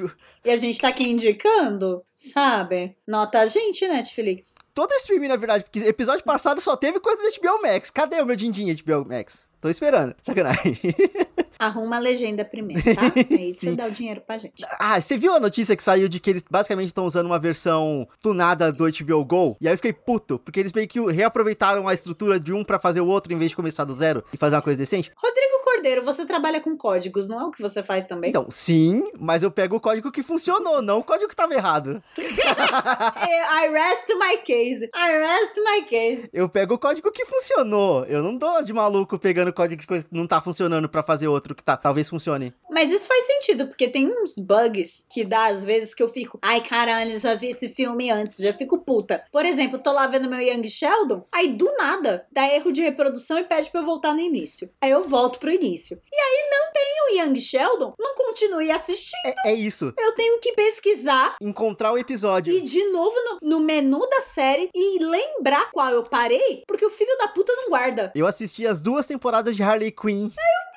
[0.45, 2.97] E a gente tá aqui indicando, sabe?
[3.07, 4.55] Nota a gente, Netflix.
[4.75, 7.91] todo streaming, na verdade, porque episódio passado só teve coisa do HBO Max.
[7.91, 9.49] Cadê o meu din-din HBO Max?
[9.61, 10.15] Tô esperando.
[10.21, 10.77] Sacanagem.
[11.59, 13.13] Arruma a legenda primeiro, tá?
[13.31, 14.65] Aí você dá o dinheiro pra gente.
[14.81, 18.09] Ah, você viu a notícia que saiu de que eles basicamente estão usando uma versão
[18.21, 19.57] tunada do HBO Go?
[19.61, 22.81] E aí eu fiquei puto, porque eles meio que reaproveitaram a estrutura de um pra
[22.81, 25.13] fazer o outro em vez de começar do zero e fazer uma coisa decente.
[25.17, 28.31] Rodrigo Cordeiro, você trabalha com códigos, não é o que você faz também?
[28.31, 32.03] Então, sim, mas eu pego o código que funcionou, não o código que tava errado.
[32.19, 34.85] I rest my case.
[34.95, 36.29] I rest my case.
[36.33, 38.05] Eu pego o código que funcionou.
[38.07, 41.29] Eu não dou de maluco pegando código de coisa que não tá funcionando para fazer
[41.29, 42.53] outro que tá, talvez funcione.
[42.73, 46.39] Mas isso faz sentido, porque tem uns bugs que dá às vezes que eu fico,
[46.41, 49.25] ai caralho, já vi esse filme antes, já fico puta.
[49.31, 53.39] Por exemplo, tô lá vendo meu Young Sheldon, aí do nada dá erro de reprodução
[53.39, 54.71] e pede pra eu voltar no início.
[54.81, 56.01] Aí eu volto pro início.
[56.11, 59.21] E aí não tem o Young Sheldon, não continue assistindo.
[59.45, 59.93] É, é isso.
[59.99, 61.37] Eu tenho que pesquisar.
[61.43, 62.53] Encontrar o episódio.
[62.55, 66.91] E de novo no, no menu da série e lembrar qual eu parei, porque o
[66.91, 68.13] filho da puta não guarda.
[68.15, 70.25] Eu assisti as duas temporadas de Harley Quinn.
[70.25, 70.73] Eu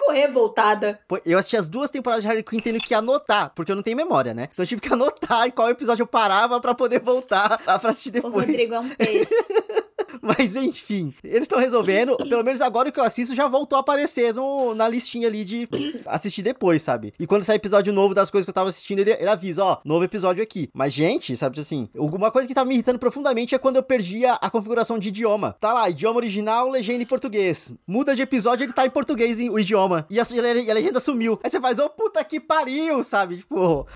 [0.00, 0.98] fico revoltada.
[1.24, 3.96] Eu assisti as duas temporadas de Harley Quinn tendo que anotar, porque eu não tenho
[3.96, 4.48] memória, né?
[4.52, 8.10] Então eu tive que anotar em qual episódio eu parava para poder voltar pra assistir
[8.10, 8.32] depois.
[8.32, 9.34] O Rodrigo é um peixe.
[10.22, 12.16] Mas enfim, eles estão resolvendo.
[12.16, 15.44] Pelo menos agora o que eu assisto já voltou a aparecer no, na listinha ali
[15.44, 15.68] de
[16.06, 17.12] assistir depois, sabe?
[17.18, 19.78] E quando sai episódio novo das coisas que eu tava assistindo, ele, ele avisa, ó,
[19.84, 20.68] novo episódio aqui.
[20.72, 24.34] Mas, gente, sabe assim, uma coisa que tá me irritando profundamente é quando eu perdia
[24.34, 25.56] a configuração de idioma.
[25.60, 27.74] Tá lá, idioma original, legenda em português.
[27.86, 30.06] Muda de episódio, ele tá em português o idioma.
[30.10, 31.38] E a, a legenda sumiu.
[31.42, 33.38] Aí você faz, ô oh, puta que pariu, sabe?
[33.38, 33.86] Tipo,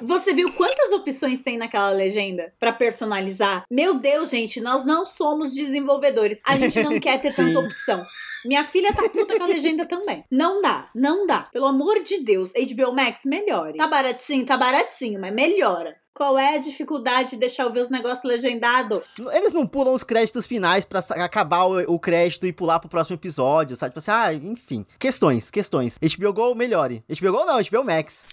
[0.00, 3.64] você viu quantas opções tem naquela legenda para personalizar?
[3.70, 6.40] Meu Deus, gente, nós não somos desenvolvedores.
[6.44, 8.04] A gente não quer ter tanta opção.
[8.44, 10.24] Minha filha tá puta com a legenda também.
[10.30, 11.44] Não dá, não dá.
[11.52, 13.76] Pelo amor de Deus, HBO Max, melhore.
[13.76, 15.99] Tá baratinho, tá baratinho, mas melhora.
[16.20, 19.04] Qual é a dificuldade de deixar eu ver os negócios legendados?
[19.32, 23.16] Eles não pulam os créditos finais para acabar o, o, crédito e pular pro próximo
[23.16, 23.92] episódio, sabe?
[23.92, 24.84] Tipo assim, ah, enfim.
[24.98, 25.98] Questões, questões.
[25.98, 27.02] HBO Go, melhore.
[27.08, 28.26] HBO Go não, HBO Max.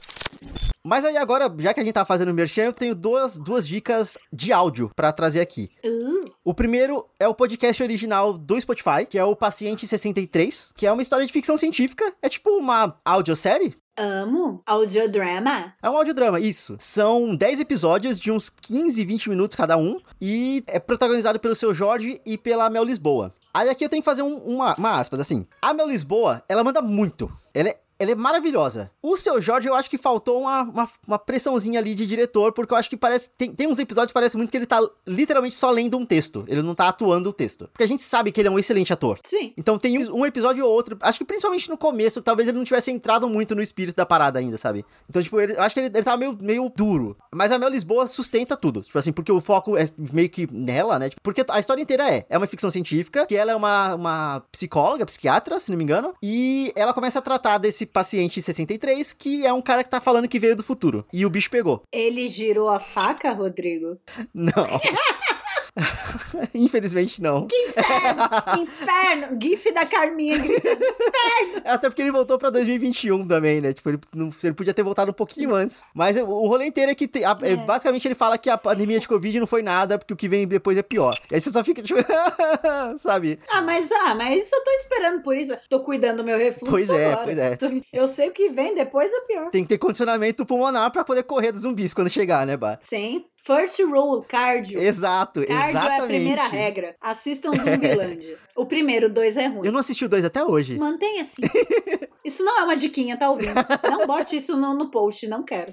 [0.84, 4.18] Mas aí agora, já que a gente tá fazendo merchan, eu tenho duas, duas dicas
[4.34, 5.70] de áudio para trazer aqui.
[5.82, 6.30] Uh.
[6.44, 10.92] O primeiro é o podcast original do Spotify, que é o Paciente 63, que é
[10.92, 12.14] uma história de ficção científica.
[12.22, 14.62] É tipo uma audiosérie, Amo.
[14.66, 15.74] Audiodrama?
[15.82, 16.76] É um audiodrama, isso.
[16.80, 19.98] São 10 episódios de uns 15, 20 minutos cada um.
[20.22, 23.34] E é protagonizado pelo seu Jorge e pela Mel Lisboa.
[23.54, 25.48] Aí aqui eu tenho que fazer um, uma, uma aspas, assim.
[25.60, 27.32] A Mel Lisboa, ela manda muito.
[27.54, 28.92] Ela é ela é maravilhosa.
[29.02, 32.74] O seu Jorge, eu acho que faltou uma, uma, uma, pressãozinha ali de diretor, porque
[32.74, 33.30] eu acho que parece.
[33.38, 36.46] Tem, tem uns episódios que parece muito que ele tá literalmente só lendo um texto.
[36.48, 37.68] Ele não tá atuando o texto.
[37.72, 39.20] Porque a gente sabe que ele é um excelente ator.
[39.24, 39.54] Sim.
[39.58, 40.98] Então tem um, um episódio ou outro.
[41.02, 44.40] Acho que principalmente no começo, talvez ele não tivesse entrado muito no espírito da parada
[44.40, 44.86] ainda, sabe?
[45.10, 47.18] Então, tipo, ele, eu acho que ele, ele tava meio, meio duro.
[47.34, 48.82] Mas a Mel Lisboa sustenta tudo.
[48.82, 51.10] Tipo assim, porque o foco é meio que nela, né?
[51.10, 54.44] Tipo, porque a história inteira é: é uma ficção científica, que ela é uma, uma
[54.52, 56.14] psicóloga, psiquiatra, se não me engano.
[56.22, 60.02] E ela começa a tratar desse paciente 60 63, que é um cara que tá
[60.02, 61.06] falando que veio do futuro.
[61.14, 61.84] E o bicho pegou.
[61.92, 63.98] Ele girou a faca, Rodrigo?
[64.34, 64.52] Não.
[66.54, 67.48] Infelizmente não.
[67.48, 68.62] Que inferno!
[68.62, 69.38] inferno!
[69.42, 71.62] GIF da Carminha gritando: inferno!
[71.66, 73.74] Até porque ele voltou pra 2021 também, né?
[73.74, 75.84] Tipo, ele, não, ele podia ter voltado um pouquinho antes.
[75.94, 77.56] Mas o, rolê inteiro é que, te, a, é.
[77.56, 80.48] basicamente, ele fala que a pandemia de Covid não foi nada, porque o que vem
[80.48, 81.14] depois é pior.
[81.32, 82.00] E aí você só fica, tipo,
[82.98, 83.40] sabe?
[83.50, 85.56] Ah, mas, ah, mas eu tô esperando por isso.
[85.70, 87.24] Tô cuidando do meu refluxo Pois é, agora.
[87.24, 87.58] pois é.
[87.94, 89.50] Eu sei o que vem depois é pior.
[89.52, 92.78] Tem que ter condicionamento pulmonar pra poder correr dos zumbis quando chegar, né, Bah?
[92.82, 93.26] Sim.
[93.38, 94.80] First rule, cardio.
[94.80, 96.02] Exato, cardio exatamente.
[96.02, 96.96] é a primeira regra.
[97.00, 98.38] Assistam Zumbilândia.
[98.56, 99.66] o primeiro, dois é ruim.
[99.66, 100.78] Eu não assisti o dois até hoje.
[100.78, 101.42] Mantenha assim.
[102.26, 103.54] isso não é uma diquinha, tá ouvindo?
[103.90, 105.72] Não bote isso no, no post, não quero.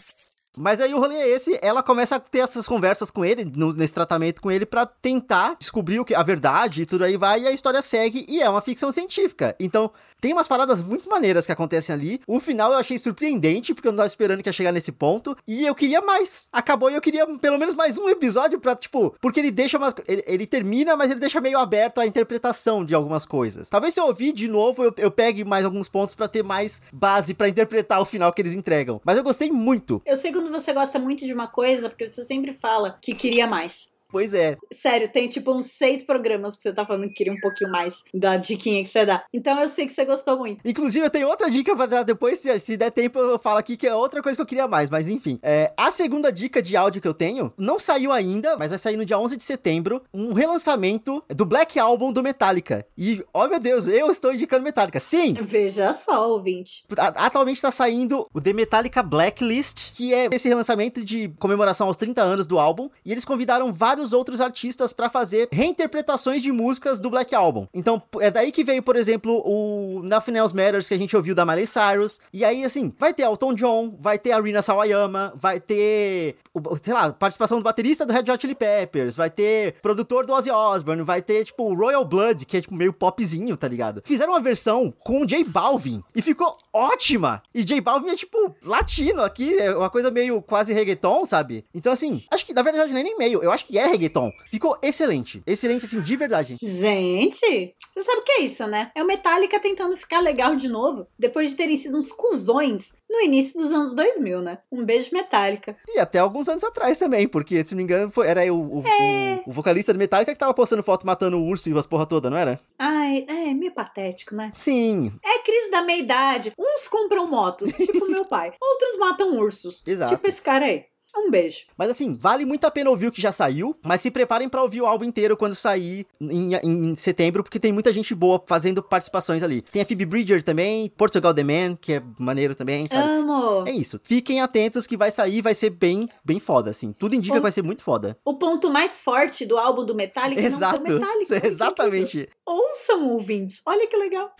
[0.57, 3.73] Mas aí o rolê é esse, ela começa a ter essas conversas com ele, no,
[3.73, 7.43] nesse tratamento com ele, para tentar descobrir o que, a verdade e tudo aí vai,
[7.43, 9.55] e a história segue, e é uma ficção científica.
[9.59, 9.90] Então,
[10.25, 12.19] tem umas paradas muito maneiras que acontecem ali.
[12.27, 15.37] O final eu achei surpreendente, porque eu não tava esperando que ia chegar nesse ponto.
[15.47, 16.49] E eu queria mais.
[16.51, 19.93] Acabou e eu queria pelo menos mais um episódio pra, tipo, porque ele deixa umas.
[20.09, 23.69] Ele, ele termina, mas ele deixa meio aberto a interpretação de algumas coisas.
[23.69, 26.81] Talvez se eu ouvir de novo, eu, eu pegue mais alguns pontos para ter mais
[26.90, 29.03] base para interpretar o final que eles entregam.
[29.05, 30.01] Mas eu gostei muito.
[30.07, 33.46] Eu sei quando você gosta muito de uma coisa, porque você sempre fala que queria
[33.46, 33.93] mais.
[34.14, 34.57] Pois é.
[34.72, 38.05] Sério, tem tipo uns seis programas que você tá falando que queria um pouquinho mais
[38.14, 39.24] da diquinha que você dá.
[39.33, 40.61] Então eu sei que você gostou muito.
[40.64, 43.77] Inclusive, eu tenho outra dica pra dar depois, se, se der tempo, eu falo aqui
[43.77, 45.40] que é outra coisa que eu queria mais, mas enfim.
[45.42, 48.96] É, a segunda dica de áudio que eu tenho não saiu ainda, mas vai sair
[48.96, 52.87] no dia 11 de setembro, um relançamento do Black Album do Metallica.
[52.96, 55.00] E, oh meu Deus, eu estou indicando Metallica.
[55.00, 55.35] Sim!
[55.40, 56.85] Veja só, ouvinte.
[56.96, 62.22] Atualmente tá saindo o The Metallica Blacklist, que é esse relançamento de comemoração aos 30
[62.22, 67.01] anos do álbum, e eles convidaram vários vários outros artistas para fazer reinterpretações de músicas
[67.01, 67.67] do Black Album.
[67.73, 71.35] Então, é daí que veio, por exemplo, o Nothing Else Matters que a gente ouviu
[71.35, 72.21] da Miley Cyrus.
[72.33, 76.37] E aí, assim, vai ter Elton John, vai ter a Rina Sawayama, vai ter,
[76.83, 80.51] sei lá, participação do baterista do Red Hot Chili Peppers, vai ter produtor do Ozzy
[80.51, 84.03] Osbourne, vai ter, tipo, Royal Blood, que é, tipo, meio popzinho, tá ligado?
[84.05, 87.43] Fizeram uma versão com o J Balvin e ficou ótima!
[87.55, 91.64] E J Balvin é, tipo, latino aqui, é uma coisa meio quase reggaeton, sabe?
[91.75, 94.31] Então, assim, acho que, na verdade, é nem meio, eu acho que é reggaeton.
[94.51, 95.42] Ficou excelente.
[95.47, 96.57] Excelente, assim, de verdade.
[96.62, 98.90] Gente, você sabe o que é isso, né?
[98.94, 103.20] É o Metallica tentando ficar legal de novo, depois de terem sido uns cuzões no
[103.20, 104.59] início dos anos 2000, né?
[104.73, 105.77] Um beijo Metallica.
[105.88, 108.87] E até alguns anos atrás também, porque, se não me engano, foi, era o, o,
[108.87, 109.40] É.
[109.47, 112.07] o, o vocalista do Metallica que tava postando foto matando o urso e as porra
[112.07, 112.59] toda, não era?
[112.79, 114.51] Ai, é meio patético, né?
[114.55, 116.53] Sim, É crise da meia-idade.
[116.59, 118.53] Uns compram motos, tipo meu pai.
[118.61, 119.83] Outros matam ursos.
[119.87, 120.14] Exato.
[120.14, 120.85] Tipo esse cara aí.
[121.16, 121.62] Um beijo.
[121.77, 124.62] Mas assim, vale muito a pena ouvir o que já saiu, mas se preparem pra
[124.62, 128.83] ouvir o álbum inteiro quando sair em, em setembro, porque tem muita gente boa fazendo
[128.83, 129.62] participações ali.
[129.62, 133.09] Tem a Phoebe Bridger também, Portugal The Man, que é maneiro também, sabe?
[133.09, 133.66] Amo.
[133.66, 134.00] É isso.
[134.03, 136.92] Fiquem atentos que vai sair, vai ser bem, bem foda, assim.
[136.92, 138.18] Tudo indica Bom, que vai ser muito foda.
[138.24, 140.79] O ponto mais forte do álbum do Metallica Exato.
[140.79, 141.46] não foi Metallica.
[141.46, 142.29] Exatamente.
[142.44, 143.62] Ouçam, ouvintes.
[143.66, 144.35] Olha que legal.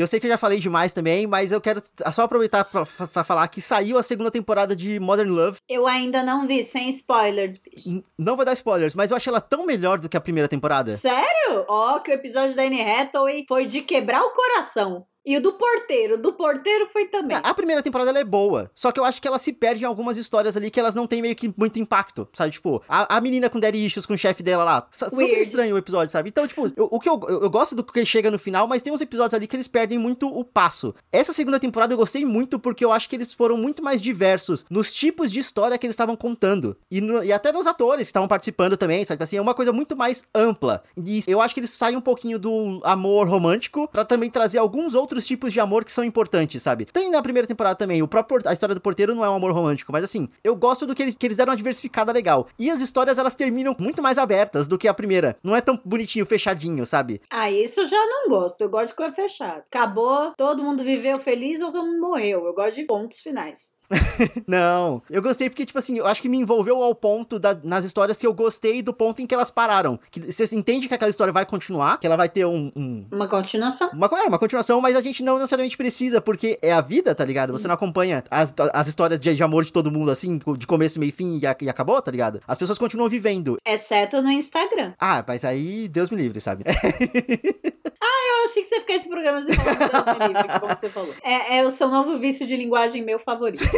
[0.00, 2.86] E eu sei que eu já falei demais também, mas eu quero só aproveitar pra,
[2.86, 5.58] pra falar que saiu a segunda temporada de Modern Love.
[5.68, 7.90] Eu ainda não vi, sem spoilers, bicho.
[7.90, 10.48] N- Não vou dar spoilers, mas eu achei ela tão melhor do que a primeira
[10.48, 10.96] temporada.
[10.96, 11.66] Sério?
[11.68, 15.04] Ó, que o episódio da Anne Hathaway foi de quebrar o coração.
[15.24, 17.36] E o do porteiro, do porteiro foi também.
[17.42, 19.86] A primeira temporada ela é boa, só que eu acho que ela se perde em
[19.86, 22.52] algumas histórias ali que elas não têm meio que muito impacto, sabe?
[22.52, 25.78] Tipo, a, a menina com daddy issues com o chefe dela lá, super estranho o
[25.78, 26.30] episódio, sabe?
[26.30, 28.80] Então, tipo, eu- o que eu, eu, eu gosto do que chega no final, mas
[28.82, 30.94] tem uns episódios ali que eles perdem muito o passo.
[31.12, 34.64] Essa segunda temporada eu gostei muito porque eu acho que eles foram muito mais diversos
[34.70, 36.76] nos tipos de história que eles estavam contando.
[36.90, 39.22] E, no- e até nos atores que estavam participando também, sabe?
[39.22, 40.82] Assim, é uma coisa muito mais ampla.
[40.96, 44.94] E eu acho que eles saem um pouquinho do amor romântico pra também trazer alguns
[44.94, 46.84] outros tipos de amor que são importantes, sabe?
[46.84, 49.52] Tem na primeira temporada também, o próprio a história do porteiro não é um amor
[49.52, 52.46] romântico, mas assim, eu gosto do que eles, que eles deram uma diversificada legal.
[52.58, 55.36] E as histórias elas terminam muito mais abertas do que a primeira.
[55.42, 57.20] Não é tão bonitinho, fechadinho, sabe?
[57.30, 58.60] Ah, isso eu já não gosto.
[58.60, 59.64] Eu gosto de coisa fechada.
[59.66, 62.46] Acabou, todo mundo viveu feliz ou todo mundo morreu.
[62.46, 63.72] Eu gosto de pontos finais.
[64.46, 67.84] Não, eu gostei porque, tipo assim, eu acho que me envolveu ao ponto da- nas
[67.84, 69.98] histórias que eu gostei do ponto em que elas pararam.
[70.10, 73.26] Que você entende que aquela história vai continuar, que ela vai ter um- um, Uma
[73.28, 73.90] continuação.
[73.92, 77.24] Uma, é, uma continuação, mas a gente não necessariamente precisa, porque é a vida, tá
[77.24, 77.52] ligado?
[77.52, 80.98] Você não acompanha as, as histórias de, de amor de todo mundo assim, de começo,
[81.00, 82.40] meio e fim e, a- e acabou, tá ligado?
[82.46, 83.56] As pessoas continuam vivendo.
[83.66, 84.92] Exceto no Instagram.
[84.98, 86.64] Ah, mas aí Deus me livre, sabe?
[88.02, 91.14] Eu achei que você ficasse esse programa assim falando Deus me livre, como você falou.
[91.22, 93.62] É, é o seu novo vício de linguagem meu favorito.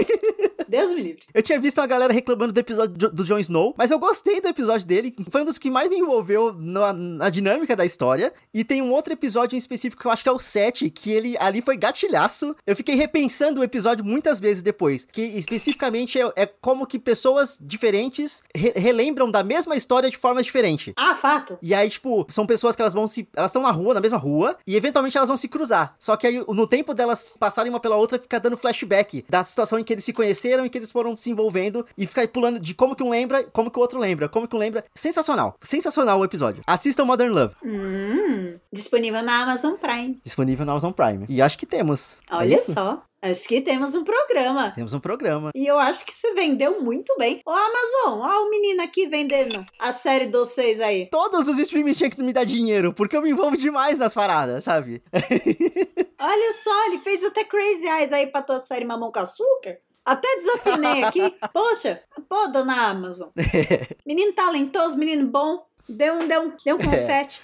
[0.68, 1.22] Deus me livre.
[1.34, 4.40] Eu tinha visto uma galera reclamando do episódio do, do Jon Snow, mas eu gostei
[4.40, 5.14] do episódio dele.
[5.30, 8.32] Foi um dos que mais me envolveu na, na dinâmica da história.
[8.54, 11.10] E tem um outro episódio em específico que eu acho que é o 7, que
[11.10, 12.56] ele ali foi gatilhaço.
[12.66, 15.04] Eu fiquei repensando o episódio muitas vezes depois.
[15.10, 20.42] Que especificamente é, é como que pessoas diferentes re- relembram da mesma história de forma
[20.42, 20.94] diferente.
[20.96, 21.58] Ah, fato.
[21.60, 23.28] E aí, tipo, são pessoas que elas vão se.
[23.36, 25.94] Elas estão na rua, na mesma rua, e eventualmente elas vão se cruzar.
[25.98, 29.78] Só que aí, no tempo delas passarem uma pela outra, fica dando flashback da situação
[29.78, 32.74] em que eles se conheceram e que eles foram se envolvendo e fica pulando de
[32.74, 34.84] como que um lembra, como que o outro lembra, como que um lembra.
[34.94, 35.56] Sensacional.
[35.60, 36.62] Sensacional o episódio.
[36.66, 37.54] Assistam Modern Love.
[37.64, 40.20] Hum, disponível na Amazon Prime.
[40.22, 41.26] Disponível na Amazon Prime.
[41.28, 42.18] E acho que temos.
[42.30, 42.72] É Olha isso?
[42.72, 43.02] só.
[43.22, 44.72] Acho que temos um programa.
[44.72, 45.50] Temos um programa.
[45.54, 47.40] E eu acho que você vendeu muito bem.
[47.46, 51.08] Ô, Amazon, ó o menino aqui vendendo a série dos seis aí.
[51.08, 54.64] Todos os streams tinham que me dar dinheiro, porque eu me envolvo demais nas paradas,
[54.64, 55.02] sabe?
[56.18, 59.78] Olha só, ele fez até Crazy Eyes aí pra tua série Mamão com Açúcar.
[60.04, 61.32] Até desafinei aqui.
[61.52, 63.28] Poxa, pô, dona Amazon.
[64.04, 65.64] Menino talentoso, menino bom.
[65.88, 67.40] Deu um, deu um, deu um confete.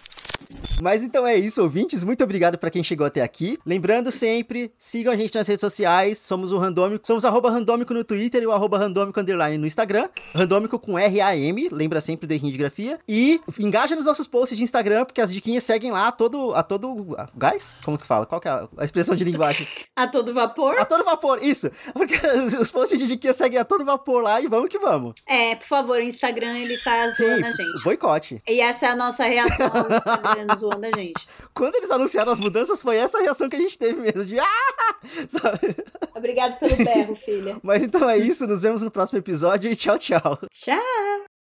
[0.80, 2.04] Mas então é isso, ouvintes.
[2.04, 3.58] Muito obrigado pra quem chegou até aqui.
[3.66, 6.18] Lembrando sempre, sigam a gente nas redes sociais.
[6.18, 7.06] Somos o Randômico.
[7.06, 10.08] Somos arroba randômico no Twitter e o arroba randômico underline no Instagram.
[10.34, 11.68] Randômico com R-A-M.
[11.72, 12.98] Lembra sempre do errinho de grafia.
[13.08, 16.54] E engaja nos nossos posts de Instagram, porque as diquinhas seguem lá a todo.
[16.54, 17.16] A todo.
[17.18, 17.80] A, gás?
[17.84, 18.24] Como que fala?
[18.24, 19.66] Qual que é a, a expressão de linguagem?
[19.98, 20.78] A todo vapor.
[20.78, 21.68] A todo vapor, isso.
[21.92, 25.14] Porque os, os posts de diquinhas seguem a todo vapor lá e vamos que vamos.
[25.26, 27.82] É, por favor, o Instagram ele tá zoando a gente.
[27.82, 28.40] boicote.
[28.46, 31.26] E essa é a nossa reação ao Instagram zoando a gente.
[31.54, 34.24] Quando eles anunciaram as mudanças, foi essa a reação que a gente teve mesmo.
[34.24, 34.44] De ah!
[35.28, 35.76] Sabe?
[36.14, 37.58] Obrigado pelo berro, filha.
[37.62, 40.38] Mas então é isso, nos vemos no próximo episódio e tchau, tchau.
[40.50, 41.37] Tchau.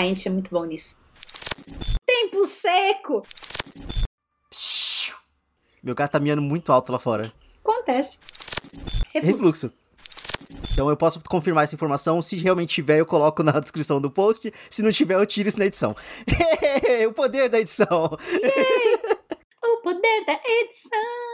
[0.00, 0.96] A gente é muito bom nisso.
[2.06, 3.22] Tempo seco!
[5.82, 7.30] Meu gato tá miando muito alto lá fora.
[7.62, 8.18] Acontece.
[9.12, 9.36] Refluxo.
[9.36, 9.72] Refluxo.
[10.72, 12.22] Então eu posso confirmar essa informação.
[12.22, 14.50] Se realmente tiver, eu coloco na descrição do post.
[14.70, 15.94] Se não tiver, eu tiro isso na edição.
[17.06, 18.06] o poder da edição.
[19.62, 21.29] O poder da edição.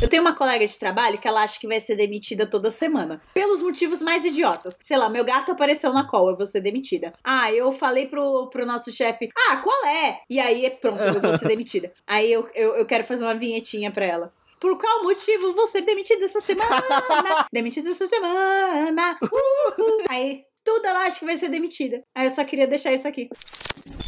[0.00, 3.20] Eu tenho uma colega de trabalho que ela acha que vai ser demitida toda semana.
[3.34, 4.78] Pelos motivos mais idiotas.
[4.82, 7.12] Sei lá, meu gato apareceu na call, eu vou ser demitida.
[7.22, 10.20] Ah, eu falei pro, pro nosso chefe, ah, qual é?
[10.30, 11.92] E aí, pronto, eu vou ser demitida.
[12.06, 14.32] Aí eu, eu, eu quero fazer uma vinhetinha pra ela.
[14.58, 16.68] Por qual motivo vou ser demitida essa semana?
[17.52, 19.18] demitida essa semana.
[19.22, 20.04] Uhul.
[20.08, 22.02] Aí, tudo ela acha que vai ser demitida.
[22.14, 23.28] Aí eu só queria deixar isso aqui.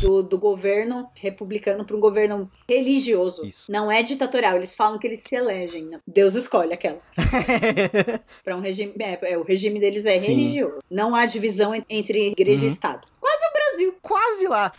[0.01, 3.45] Do, do governo republicano para um governo religioso.
[3.47, 3.71] Isso.
[3.71, 4.57] Não é ditatorial.
[4.57, 5.85] Eles falam que eles se elegem.
[5.87, 6.01] Não.
[6.07, 7.01] Deus escolhe aquela.
[8.45, 8.93] Para um regime.
[9.01, 10.35] É, é, o regime deles é Sim.
[10.35, 10.79] religioso.
[10.91, 12.73] Não há divisão en- entre igreja e Uhum.
[12.73, 13.07] Estado.
[13.21, 13.95] Quase o Brasil.
[14.03, 14.73] Quase lá.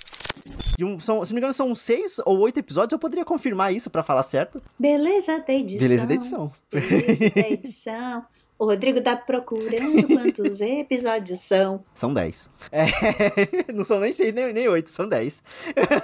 [0.81, 2.91] Um- são, se não me engano, são seis ou oito episódios.
[2.93, 4.61] Eu poderia confirmar isso pra falar certo.
[4.77, 5.79] Beleza da edição.
[5.87, 6.51] Beleza da edição.
[6.71, 8.25] Beleza da edição.
[8.57, 11.83] O Rodrigo tá procurando quantos episódios são.
[11.93, 12.49] São dez.
[12.71, 12.85] É,
[13.73, 15.41] não são nem seis nem, nem oito, são dez.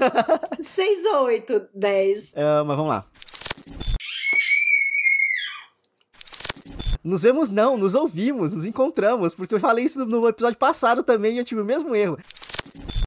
[0.59, 2.33] 6 ou 8, 10.
[2.35, 3.05] Ah, mas vamos lá.
[7.03, 11.01] Nos vemos não, nos ouvimos, nos encontramos, porque eu falei isso no, no episódio passado
[11.01, 12.17] também e eu tive o mesmo erro.